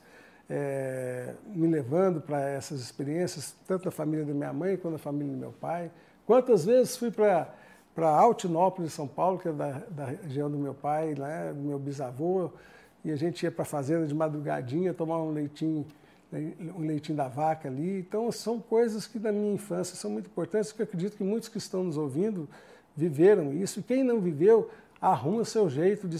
é, 0.48 1.34
me 1.46 1.66
levando 1.66 2.20
para 2.20 2.40
essas 2.48 2.80
experiências, 2.80 3.54
tanto 3.66 3.88
a 3.88 3.92
família 3.92 4.24
da 4.24 4.32
minha 4.32 4.52
mãe 4.52 4.76
quanto 4.76 4.96
a 4.96 4.98
família 4.98 5.32
do 5.32 5.38
meu 5.38 5.52
pai. 5.52 5.90
Quantas 6.26 6.64
vezes 6.64 6.96
fui 6.96 7.10
para 7.10 7.52
para 7.94 8.08
Altinópolis, 8.08 8.92
São 8.92 9.06
Paulo, 9.06 9.38
que 9.38 9.48
é 9.48 9.52
da, 9.52 9.82
da 9.88 10.06
região 10.06 10.50
do 10.50 10.58
meu 10.58 10.74
pai, 10.74 11.14
né, 11.14 11.52
do 11.54 11.62
meu 11.62 11.78
bisavô, 11.78 12.50
e 13.04 13.12
a 13.12 13.16
gente 13.16 13.44
ia 13.44 13.52
para 13.52 13.62
a 13.62 13.66
fazenda 13.66 14.06
de 14.06 14.14
madrugadinha 14.14 14.92
tomar 14.92 15.18
um 15.18 15.30
leitinho 15.30 15.86
um 16.76 16.80
leitinho 16.86 17.16
da 17.16 17.28
vaca 17.28 17.68
ali. 17.68 17.98
Então, 18.00 18.30
são 18.32 18.60
coisas 18.60 19.06
que 19.06 19.18
da 19.18 19.30
minha 19.30 19.52
infância 19.52 19.96
são 19.96 20.10
muito 20.10 20.26
importantes, 20.26 20.72
que 20.72 20.82
eu 20.82 20.84
acredito 20.84 21.16
que 21.16 21.24
muitos 21.24 21.48
que 21.48 21.58
estão 21.58 21.84
nos 21.84 21.96
ouvindo 21.96 22.48
viveram 22.96 23.52
isso. 23.52 23.80
E 23.80 23.82
quem 23.82 24.02
não 24.02 24.20
viveu, 24.20 24.70
arruma 25.00 25.44
seu 25.44 25.68
jeito 25.68 26.08
de 26.08 26.16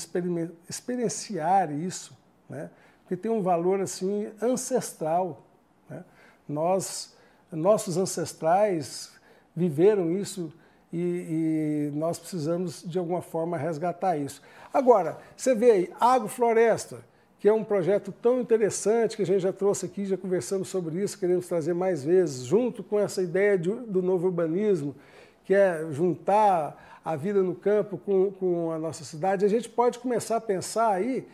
experienciar 0.68 1.72
isso, 1.72 2.16
né? 2.48 2.70
porque 3.00 3.16
tem 3.16 3.30
um 3.30 3.42
valor 3.42 3.80
assim 3.80 4.30
ancestral. 4.40 5.44
Né? 5.88 6.04
Nós, 6.48 7.16
nossos 7.50 7.96
ancestrais 7.96 9.12
viveram 9.54 10.10
isso 10.10 10.52
e, 10.92 11.90
e, 11.90 11.96
nós 11.96 12.18
precisamos 12.18 12.82
de 12.86 12.98
alguma 12.98 13.22
forma 13.22 13.56
resgatar 13.56 14.16
isso. 14.16 14.42
Agora, 14.72 15.18
você 15.36 15.54
vê 15.54 15.70
aí, 15.70 15.92
agrofloresta, 15.98 17.04
que 17.44 17.48
é 17.50 17.52
um 17.52 17.62
projeto 17.62 18.10
tão 18.10 18.40
interessante 18.40 19.16
que 19.18 19.22
a 19.22 19.26
gente 19.26 19.40
já 19.40 19.52
trouxe 19.52 19.84
aqui, 19.84 20.06
já 20.06 20.16
conversamos 20.16 20.66
sobre 20.68 21.02
isso, 21.02 21.18
queremos 21.18 21.46
trazer 21.46 21.74
mais 21.74 22.02
vezes, 22.02 22.46
junto 22.46 22.82
com 22.82 22.98
essa 22.98 23.20
ideia 23.20 23.58
de, 23.58 23.70
do 23.70 24.00
novo 24.00 24.28
urbanismo, 24.28 24.96
que 25.44 25.52
é 25.52 25.86
juntar 25.90 27.02
a 27.04 27.14
vida 27.16 27.42
no 27.42 27.54
campo 27.54 27.98
com, 27.98 28.30
com 28.32 28.72
a 28.72 28.78
nossa 28.78 29.04
cidade, 29.04 29.44
a 29.44 29.48
gente 29.48 29.68
pode 29.68 29.98
começar 29.98 30.36
a 30.36 30.40
pensar 30.40 30.90
aí 30.90 31.28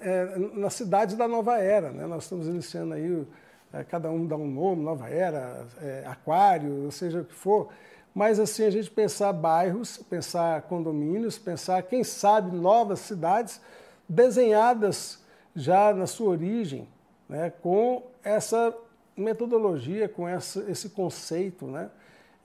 é, 0.00 0.38
nas 0.54 0.72
cidades 0.72 1.14
da 1.14 1.28
nova 1.28 1.58
era. 1.58 1.90
Né? 1.90 2.06
Nós 2.06 2.22
estamos 2.22 2.48
iniciando 2.48 2.94
aí, 2.94 3.26
é, 3.70 3.84
cada 3.84 4.10
um 4.10 4.26
dá 4.26 4.36
um 4.36 4.50
nome, 4.50 4.82
nova 4.82 5.10
era, 5.10 5.66
é, 5.82 6.04
aquário, 6.06 6.90
seja 6.90 7.20
o 7.20 7.24
que 7.26 7.34
for. 7.34 7.68
Mas 8.14 8.40
assim, 8.40 8.64
a 8.64 8.70
gente 8.70 8.90
pensar 8.90 9.30
bairros, 9.34 9.98
pensar 9.98 10.62
condomínios, 10.62 11.38
pensar, 11.38 11.82
quem 11.82 12.02
sabe, 12.02 12.50
novas 12.56 13.00
cidades 13.00 13.60
desenhadas 14.08 15.19
já 15.54 15.92
na 15.92 16.06
sua 16.06 16.30
origem, 16.30 16.86
né? 17.28 17.52
com 17.62 18.02
essa 18.22 18.74
metodologia, 19.16 20.08
com 20.08 20.26
essa, 20.28 20.70
esse 20.70 20.90
conceito, 20.90 21.66
né? 21.66 21.90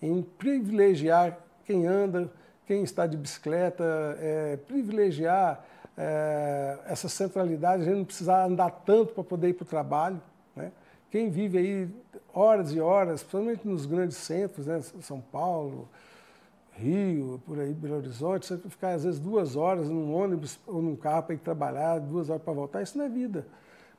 em 0.02 0.22
privilegiar 0.22 1.38
quem 1.66 1.88
anda, 1.88 2.32
quem 2.66 2.84
está 2.84 3.08
de 3.08 3.18
bicicleta, 3.18 3.84
é, 4.20 4.58
privilegiar 4.68 5.64
é, 5.98 6.78
essa 6.88 7.08
centralidade, 7.08 7.84
a 7.84 7.86
gente 7.86 7.98
não 7.98 8.06
precisar 8.06 8.46
andar 8.46 8.70
tanto 8.70 9.14
para 9.14 9.24
poder 9.24 9.50
ir 9.50 9.54
para 9.54 9.64
o 9.64 9.68
trabalho. 9.68 10.22
Né? 10.56 10.72
Quem 11.12 11.30
vive 11.30 11.58
aí 11.58 11.90
horas 12.34 12.74
e 12.74 12.80
horas, 12.80 13.24
principalmente 13.24 13.68
nos 13.68 13.86
grandes 13.86 14.18
centros, 14.18 14.68
né? 14.68 14.82
São 15.02 15.22
Paulo, 15.22 15.88
Rio, 16.78 17.42
por 17.46 17.58
aí, 17.60 17.74
Belo 17.74 17.96
Horizonte, 17.96 18.46
você 18.46 18.58
ficar 18.58 18.94
às 18.94 19.06
vezes 19.06 19.20
duas 19.20 19.56
horas 19.56 19.88
num 19.88 20.14
ônibus 20.14 20.60
ou 20.68 20.82
num 20.82 20.96
carro 20.96 21.24
para 21.24 21.36
ir 21.36 21.38
trabalhar, 21.38 22.00
duas 22.00 22.30
horas 22.30 22.42
para 22.42 22.54
voltar, 22.54 22.82
isso 22.82 22.98
não 22.98 23.06
é 23.06 23.10
vida. 23.10 23.48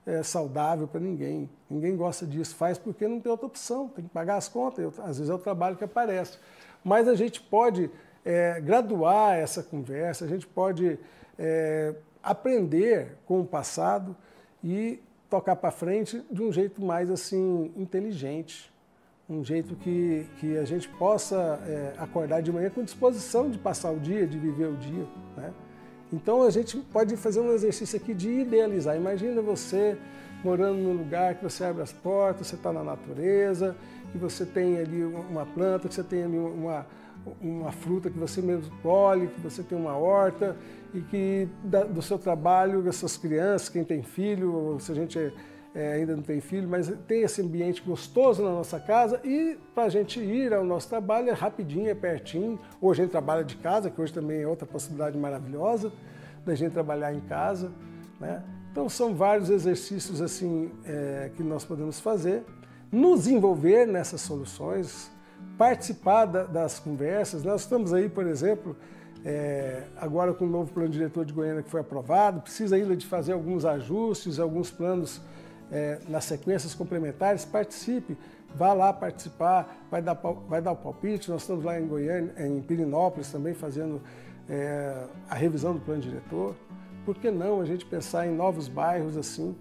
É, 0.05 0.23
saudável 0.23 0.87
para 0.87 1.01
ninguém. 1.01 1.51
Ninguém 1.69 1.97
gosta 1.97 2.25
disso, 2.25 2.55
faz 2.55 2.79
porque 2.79 3.09
não 3.09 3.19
tem 3.19 3.31
outra 3.31 3.47
opção, 3.47 3.89
tem 3.89 4.05
que 4.05 4.11
pagar 4.11 4.37
as 4.37 4.49
contas, 4.49 4.79
eu, 4.79 4.93
às 5.03 5.19
vezes 5.19 5.31
é 5.31 5.35
o 5.35 5.39
trabalho 5.39 5.77
que 5.77 5.83
aparece. 5.83 6.39
Mas 6.85 7.09
a 7.09 7.15
gente 7.15 7.41
pode 7.41 7.91
é, 8.25 8.61
graduar 8.61 9.37
essa 9.37 9.63
conversa, 9.63 10.25
a 10.25 10.29
gente 10.29 10.47
pode 10.47 10.99
é, 11.39 11.95
aprender 12.23 13.17
com 13.25 13.41
o 13.41 13.47
passado 13.47 14.15
e 14.63 15.03
tocar 15.31 15.57
para 15.57 15.71
frente 15.71 16.23
de 16.31 16.43
um 16.43 16.53
jeito 16.53 16.81
mais 16.83 17.11
assim 17.11 17.73
inteligente, 17.77 18.73
um 19.29 19.45
jeito 19.45 19.75
que, 19.75 20.27
que 20.39 20.57
a 20.57 20.65
gente 20.65 20.89
possa 20.89 21.61
é, 21.67 21.95
acordar 21.99 22.41
de 22.41 22.53
manhã 22.53 22.71
com 22.71 22.83
disposição 22.83 23.51
de 23.51 23.59
passar 23.59 23.91
o 23.91 23.99
dia, 23.99 24.27
de 24.27 24.39
viver 24.39 24.69
o 24.69 24.77
dia. 24.77 25.07
Né? 25.37 25.53
Então 26.13 26.43
a 26.43 26.51
gente 26.51 26.77
pode 26.77 27.17
fazer 27.17 27.41
um 27.41 27.53
exercício 27.53 27.97
aqui 27.97 28.15
de 28.15 28.31
idealizar. 28.31 28.97
Imagina 28.97 29.43
você 29.43 29.99
morando 30.45 30.79
num 30.79 30.93
lugar 30.93 31.35
que 31.35 31.43
você 31.43 31.65
abre 31.65 31.83
as 31.83 31.93
portas, 31.93 32.47
você 32.47 32.55
está 32.55 32.73
na 32.73 32.85
natureza, 32.85 33.77
que 34.13 34.19
você 34.19 34.47
tem 34.47 34.79
ali 34.79 35.03
uma 35.03 35.45
planta, 35.45 35.89
que 35.89 35.95
você 35.95 36.05
tem 36.05 36.23
ali 36.23 36.39
uma, 36.39 36.87
uma 37.41 37.73
fruta 37.73 38.09
que 38.09 38.19
você 38.19 38.41
mesmo 38.41 38.71
colhe, 38.81 39.27
que 39.27 39.41
você 39.41 39.63
tem 39.63 39.77
uma 39.77 39.97
horta 39.97 40.57
e 40.95 41.01
que 41.01 41.49
da, 41.65 41.83
do 41.83 42.01
seu 42.01 42.19
trabalho, 42.19 42.81
das 42.81 42.95
suas 42.95 43.17
crianças, 43.17 43.69
quem 43.69 43.83
tem 43.83 44.05
filho, 44.05 44.79
se 44.79 44.93
a 44.93 44.95
gente 44.95 45.19
é, 45.19 45.33
é, 45.77 45.93
ainda 45.93 46.17
não 46.17 46.23
tem 46.23 46.41
filho, 46.41 46.67
mas 46.67 46.91
tem 47.07 47.21
esse 47.21 47.43
ambiente 47.43 47.83
gostoso 47.83 48.43
na 48.43 48.49
nossa 48.49 48.81
casa 48.81 49.21
e 49.23 49.59
para 49.75 49.85
a 49.85 49.89
gente 49.91 50.19
ir 50.19 50.55
ao 50.55 50.65
nosso 50.65 50.89
trabalho 50.89 51.29
é 51.29 51.35
rapidinho, 51.35 51.91
é 51.91 51.95
pertinho. 51.95 52.59
Hoje 52.81 53.03
a 53.03 53.05
gente 53.05 53.13
trabalha 53.13 53.45
de 53.45 53.57
casa, 53.57 53.91
que 53.91 54.01
hoje 54.01 54.11
também 54.11 54.41
é 54.41 54.49
outra 54.49 54.67
possibilidade 54.67 55.19
maravilhosa 55.19 55.93
da 56.47 56.55
gente 56.55 56.73
trabalhar 56.73 57.13
em 57.13 57.21
casa. 57.21 57.71
Né? 58.19 58.43
Então 58.73 58.89
são 58.89 59.15
vários 59.15 59.51
exercícios 59.51 60.23
assim 60.23 60.71
é, 60.87 61.31
que 61.37 61.43
nós 61.43 61.63
podemos 61.63 62.01
fazer, 62.01 62.43
nos 62.91 63.27
envolver 63.29 63.87
nessas 63.87 64.23
soluções, 64.23 65.11
participar 65.59 66.25
da, 66.25 66.45
das 66.45 66.79
conversas. 66.79 67.45
Nós 67.45 67.61
estamos 67.61 67.93
aí, 67.93 68.09
por 68.09 68.27
exemplo, 68.27 68.75
é, 69.23 69.83
agora 69.99 70.33
com 70.33 70.47
o 70.47 70.49
novo 70.49 70.73
plano 70.73 70.89
diretor 70.89 71.27
de 71.27 71.35
Goiânia 71.35 71.63
que 71.63 71.69
foi 71.69 71.83
aprovado, 71.83 72.41
precisa 72.41 72.77
ainda 72.77 72.97
de 72.97 73.07
fazer 73.07 73.35
alguns 73.35 73.67
ajustes, 73.67 74.41
alguns 74.41 74.71
planos 74.71 75.21
é, 75.71 76.01
nas 76.09 76.25
sequências 76.25 76.75
complementares, 76.75 77.45
participe, 77.45 78.17
vá 78.55 78.73
lá 78.73 78.93
participar, 78.93 79.87
vai 79.91 80.01
dar, 80.01 80.15
vai 80.15 80.63
dar 80.63 80.73
o 80.73 80.77
palpite. 80.77 81.31
Nós 81.31 81.43
estamos 81.43 81.65
lá 81.65 81.79
em 81.79 81.87
Goiânia, 81.87 82.35
em 82.39 82.61
Pirinópolis 82.61 83.31
também 83.31 83.55
fazendo 83.55 84.01
é, 84.49 85.05
a 85.29 85.35
revisão 85.35 85.75
do 85.75 85.81
plano 85.81 86.01
diretor. 86.01 86.55
Por 87.05 87.17
que 87.17 87.31
não 87.31 87.61
a 87.61 87.65
gente 87.65 87.85
pensar 87.85 88.27
em 88.27 88.35
novos 88.35 88.69
bairros 88.69 89.17
assim, 89.17 89.55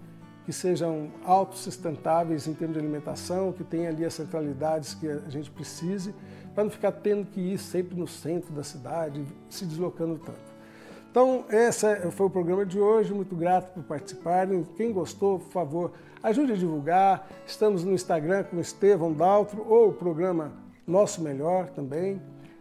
que 0.44 0.52
sejam 0.52 1.10
autossustentáveis 1.24 2.46
em 2.46 2.54
termos 2.54 2.76
de 2.76 2.80
alimentação, 2.80 3.52
que 3.52 3.64
tenham 3.64 3.88
ali 3.88 4.04
as 4.04 4.14
centralidades 4.14 4.94
que 4.94 5.08
a 5.08 5.28
gente 5.28 5.50
precise, 5.50 6.14
para 6.54 6.64
não 6.64 6.70
ficar 6.70 6.92
tendo 6.92 7.26
que 7.26 7.40
ir 7.40 7.58
sempre 7.58 7.98
no 7.98 8.06
centro 8.06 8.54
da 8.54 8.62
cidade, 8.62 9.24
se 9.48 9.66
deslocando 9.66 10.18
tanto. 10.18 10.45
Então, 11.16 11.46
esse 11.48 12.10
foi 12.10 12.26
o 12.26 12.30
programa 12.30 12.66
de 12.66 12.78
hoje. 12.78 13.14
Muito 13.14 13.34
grato 13.34 13.72
por 13.72 13.82
participarem. 13.84 14.68
Quem 14.76 14.92
gostou, 14.92 15.38
por 15.38 15.50
favor, 15.50 15.92
ajude 16.22 16.52
a 16.52 16.56
divulgar. 16.56 17.26
Estamos 17.46 17.82
no 17.84 17.92
Instagram 17.92 18.44
com 18.44 18.60
Estevão 18.60 19.14
Daltro 19.14 19.64
ou 19.66 19.88
o 19.88 19.92
programa 19.94 20.52
Nosso 20.86 21.22
Melhor 21.22 21.70
também. 21.70 22.20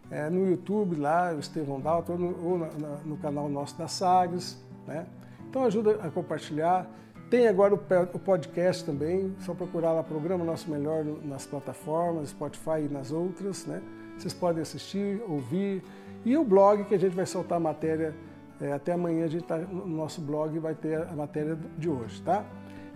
É, 0.09 0.29
no 0.29 0.49
YouTube 0.49 0.95
lá, 0.95 1.33
o 1.35 1.39
Estevão 1.39 1.81
Daltro, 1.81 2.13
ou 2.13 2.51
ou 2.51 2.57
na, 2.57 2.67
no 3.03 3.17
canal 3.17 3.49
nosso 3.49 3.77
da 3.77 3.89
Sagres. 3.89 4.57
Né? 4.87 5.05
Então 5.49 5.65
ajuda 5.65 5.99
a 6.01 6.09
compartilhar. 6.09 6.89
Tem 7.29 7.49
agora 7.49 7.73
o 7.73 8.19
podcast 8.19 8.85
também, 8.85 9.35
só 9.39 9.53
procurar 9.53 9.91
lá 9.91 10.01
Programa 10.01 10.45
Nosso 10.45 10.71
Melhor 10.71 11.03
nas 11.25 11.45
plataformas, 11.45 12.29
Spotify 12.29 12.85
e 12.85 12.87
nas 12.89 13.11
outras, 13.11 13.65
né? 13.65 13.81
Vocês 14.17 14.33
podem 14.33 14.61
assistir, 14.61 15.21
ouvir. 15.27 15.83
E 16.23 16.37
o 16.37 16.45
blog 16.45 16.85
que 16.85 16.95
a 16.95 16.97
gente 16.97 17.13
vai 17.15 17.25
soltar 17.25 17.59
matéria, 17.59 18.15
é, 18.61 18.71
até 18.71 18.93
amanhã 18.93 19.25
a 19.25 19.27
gente 19.27 19.43
está 19.43 19.57
no 19.57 19.85
nosso 19.87 20.21
blog 20.21 20.57
vai 20.59 20.75
ter 20.75 21.01
a 21.01 21.13
matéria 21.13 21.57
de 21.77 21.89
hoje, 21.89 22.21
tá? 22.21 22.45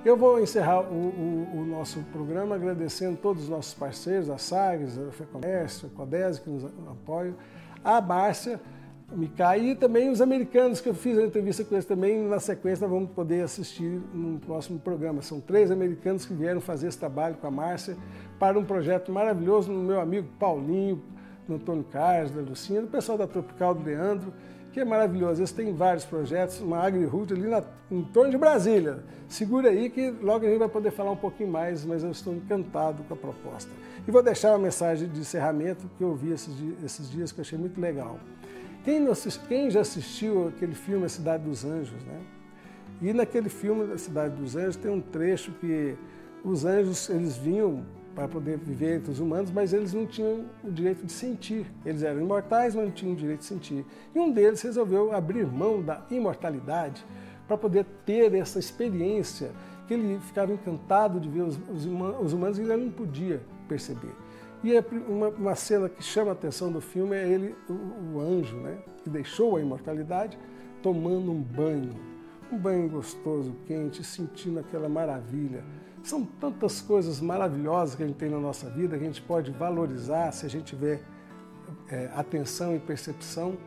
Eu 0.05 0.15
vou 0.15 0.39
encerrar 0.39 0.79
o, 0.81 0.93
o, 0.93 1.59
o 1.59 1.65
nosso 1.65 1.99
programa 2.13 2.55
agradecendo 2.55 3.17
todos 3.17 3.43
os 3.43 3.49
nossos 3.49 3.73
parceiros, 3.73 4.29
a 4.29 4.37
SAGS, 4.37 4.97
a 4.97 5.11
FEComércio, 5.11 5.89
a 5.93 5.97
CODES 5.97 6.39
que 6.39 6.49
nos 6.49 6.63
apoiam, 6.63 7.35
a 7.83 7.99
Márcia, 7.99 8.61
Micai 9.11 9.71
e 9.71 9.75
também 9.75 10.09
os 10.09 10.21
americanos, 10.21 10.79
que 10.79 10.87
eu 10.87 10.93
fiz 10.93 11.17
a 11.17 11.23
entrevista 11.23 11.65
com 11.65 11.75
eles 11.75 11.85
também, 11.85 12.23
na 12.27 12.39
sequência 12.39 12.87
vamos 12.87 13.09
poder 13.09 13.41
assistir 13.41 13.99
no 14.13 14.39
próximo 14.39 14.79
programa. 14.79 15.21
São 15.21 15.41
três 15.41 15.71
americanos 15.71 16.25
que 16.25 16.33
vieram 16.33 16.61
fazer 16.61 16.87
esse 16.87 16.97
trabalho 16.97 17.35
com 17.35 17.47
a 17.47 17.51
Márcia 17.51 17.97
para 18.37 18.57
um 18.57 18.63
projeto 18.63 19.11
maravilhoso 19.11 19.71
no 19.71 19.81
meu 19.81 19.99
amigo 19.99 20.27
Paulinho, 20.39 21.01
no 21.47 21.55
Antônio 21.55 21.83
Carlos, 21.83 22.31
da 22.31 22.41
Lucinha, 22.41 22.81
do 22.81 22.87
pessoal 22.87 23.17
da 23.17 23.27
Tropical 23.27 23.73
do 23.73 23.83
Leandro, 23.83 24.31
que 24.71 24.79
é 24.79 24.85
maravilhoso. 24.85 25.41
Eles 25.41 25.51
têm 25.51 25.73
vários 25.73 26.05
projetos, 26.05 26.61
uma 26.61 26.79
agri-route 26.79 27.33
ali 27.33 27.47
na, 27.47 27.63
em 27.89 28.03
torno 28.03 28.31
de 28.31 28.37
Brasília. 28.37 29.03
Segura 29.27 29.69
aí 29.69 29.89
que 29.89 30.09
logo 30.21 30.45
a 30.45 30.49
gente 30.49 30.59
vai 30.59 30.69
poder 30.69 30.91
falar 30.91 31.11
um 31.11 31.17
pouquinho 31.17 31.49
mais, 31.49 31.85
mas 31.85 32.03
eu 32.03 32.11
estou 32.11 32.33
encantado 32.33 33.03
com 33.03 33.13
a 33.13 33.17
proposta. 33.17 33.71
E 34.07 34.11
vou 34.11 34.23
deixar 34.23 34.51
uma 34.51 34.59
mensagem 34.59 35.07
de 35.07 35.19
encerramento 35.19 35.89
que 35.97 36.03
eu 36.03 36.15
vi 36.15 36.31
esses, 36.31 36.53
esses 36.83 37.09
dias 37.09 37.31
que 37.31 37.39
eu 37.39 37.41
achei 37.43 37.57
muito 37.57 37.79
legal. 37.79 38.19
Quem, 38.83 39.05
quem 39.47 39.69
já 39.69 39.81
assistiu 39.81 40.47
aquele 40.47 40.73
filme 40.73 41.05
A 41.05 41.09
Cidade 41.09 41.43
dos 41.43 41.65
Anjos, 41.65 42.03
né? 42.05 42.19
E 43.01 43.13
naquele 43.13 43.49
filme 43.49 43.93
A 43.93 43.97
Cidade 43.97 44.35
dos 44.35 44.55
Anjos 44.55 44.75
tem 44.77 44.91
um 44.91 45.01
trecho 45.01 45.51
que 45.53 45.95
os 46.43 46.65
anjos 46.65 47.09
eles 47.09 47.37
vinham 47.37 47.85
para 48.19 48.27
poder 48.27 48.57
viver 48.57 48.97
entre 48.97 49.11
os 49.11 49.21
humanos, 49.21 49.49
mas 49.49 49.71
eles 49.71 49.93
não 49.93 50.05
tinham 50.05 50.43
o 50.61 50.69
direito 50.69 51.05
de 51.05 51.11
sentir. 51.13 51.65
Eles 51.85 52.03
eram 52.03 52.19
imortais, 52.19 52.75
mas 52.75 52.83
não 52.83 52.91
tinham 52.91 53.13
o 53.13 53.15
direito 53.15 53.39
de 53.39 53.45
sentir. 53.45 53.85
E 54.13 54.19
um 54.19 54.29
deles 54.29 54.61
resolveu 54.61 55.13
abrir 55.15 55.47
mão 55.47 55.81
da 55.81 56.05
imortalidade 56.11 57.05
para 57.47 57.57
poder 57.57 57.85
ter 58.05 58.33
essa 58.33 58.59
experiência 58.59 59.51
que 59.87 59.93
ele 59.93 60.19
ficava 60.19 60.51
encantado 60.51 61.17
de 61.17 61.29
ver 61.29 61.43
os, 61.43 61.57
os, 61.69 61.85
os 61.85 62.33
humanos 62.33 62.59
e 62.59 62.61
ele 62.63 62.75
não 62.75 62.91
podia 62.91 63.41
perceber. 63.69 64.11
E 64.65 64.75
é 64.75 64.83
uma, 65.07 65.29
uma, 65.29 65.55
cena 65.55 65.87
que 65.87 66.03
chama 66.03 66.31
a 66.31 66.33
atenção 66.33 66.69
do 66.69 66.81
filme 66.81 67.15
é 67.15 67.25
ele, 67.25 67.55
o, 67.69 68.17
o, 68.17 68.19
anjo, 68.19 68.57
né, 68.57 68.79
que 69.01 69.09
deixou 69.09 69.55
a 69.55 69.61
imortalidade, 69.61 70.37
tomando 70.83 71.31
um 71.31 71.41
banho, 71.41 71.95
um 72.51 72.57
banho 72.57 72.89
gostoso, 72.89 73.55
quente, 73.65 74.03
sentindo 74.03 74.59
aquela 74.59 74.89
maravilha. 74.89 75.63
São 76.03 76.25
tantas 76.25 76.81
coisas 76.81 77.19
maravilhosas 77.19 77.95
que 77.95 78.03
a 78.03 78.07
gente 78.07 78.17
tem 78.17 78.29
na 78.29 78.39
nossa 78.39 78.69
vida 78.69 78.97
que 78.97 79.03
a 79.03 79.07
gente 79.07 79.21
pode 79.21 79.51
valorizar 79.51 80.31
se 80.31 80.45
a 80.45 80.49
gente 80.49 80.65
tiver 80.65 81.01
é, 81.89 82.09
atenção 82.15 82.75
e 82.75 82.79
percepção, 82.79 83.57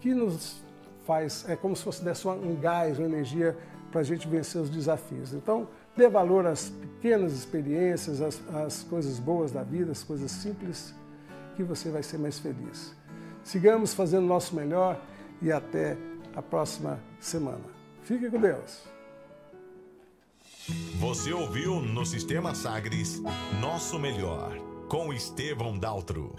que 0.00 0.14
nos 0.14 0.62
faz, 1.04 1.44
é 1.48 1.54
como 1.54 1.76
se 1.76 1.82
fosse 1.82 2.02
desse 2.02 2.26
um 2.26 2.56
gás, 2.56 2.98
uma 2.98 3.06
energia 3.06 3.56
para 3.90 4.00
a 4.00 4.04
gente 4.04 4.26
vencer 4.26 4.60
os 4.60 4.70
desafios. 4.70 5.32
Então, 5.32 5.68
Dê 5.96 6.08
valor 6.10 6.46
às 6.46 6.68
pequenas 6.68 7.32
experiências, 7.32 8.20
às, 8.20 8.42
às 8.54 8.82
coisas 8.82 9.18
boas 9.18 9.50
da 9.50 9.62
vida, 9.62 9.92
às 9.92 10.02
coisas 10.02 10.30
simples, 10.30 10.94
que 11.56 11.62
você 11.62 11.88
vai 11.88 12.02
ser 12.02 12.18
mais 12.18 12.38
feliz. 12.38 12.94
Sigamos 13.42 13.94
fazendo 13.94 14.24
o 14.24 14.28
nosso 14.28 14.54
melhor 14.54 15.00
e 15.40 15.50
até 15.50 15.96
a 16.34 16.42
próxima 16.42 17.00
semana. 17.18 17.64
Fique 18.02 18.30
com 18.30 18.38
Deus. 18.38 18.95
Você 20.98 21.32
ouviu 21.32 21.80
no 21.80 22.04
Sistema 22.04 22.52
Sagres 22.52 23.22
Nosso 23.60 24.00
Melhor, 24.00 24.58
com 24.88 25.12
Estevão 25.12 25.78
Daltro. 25.78 26.34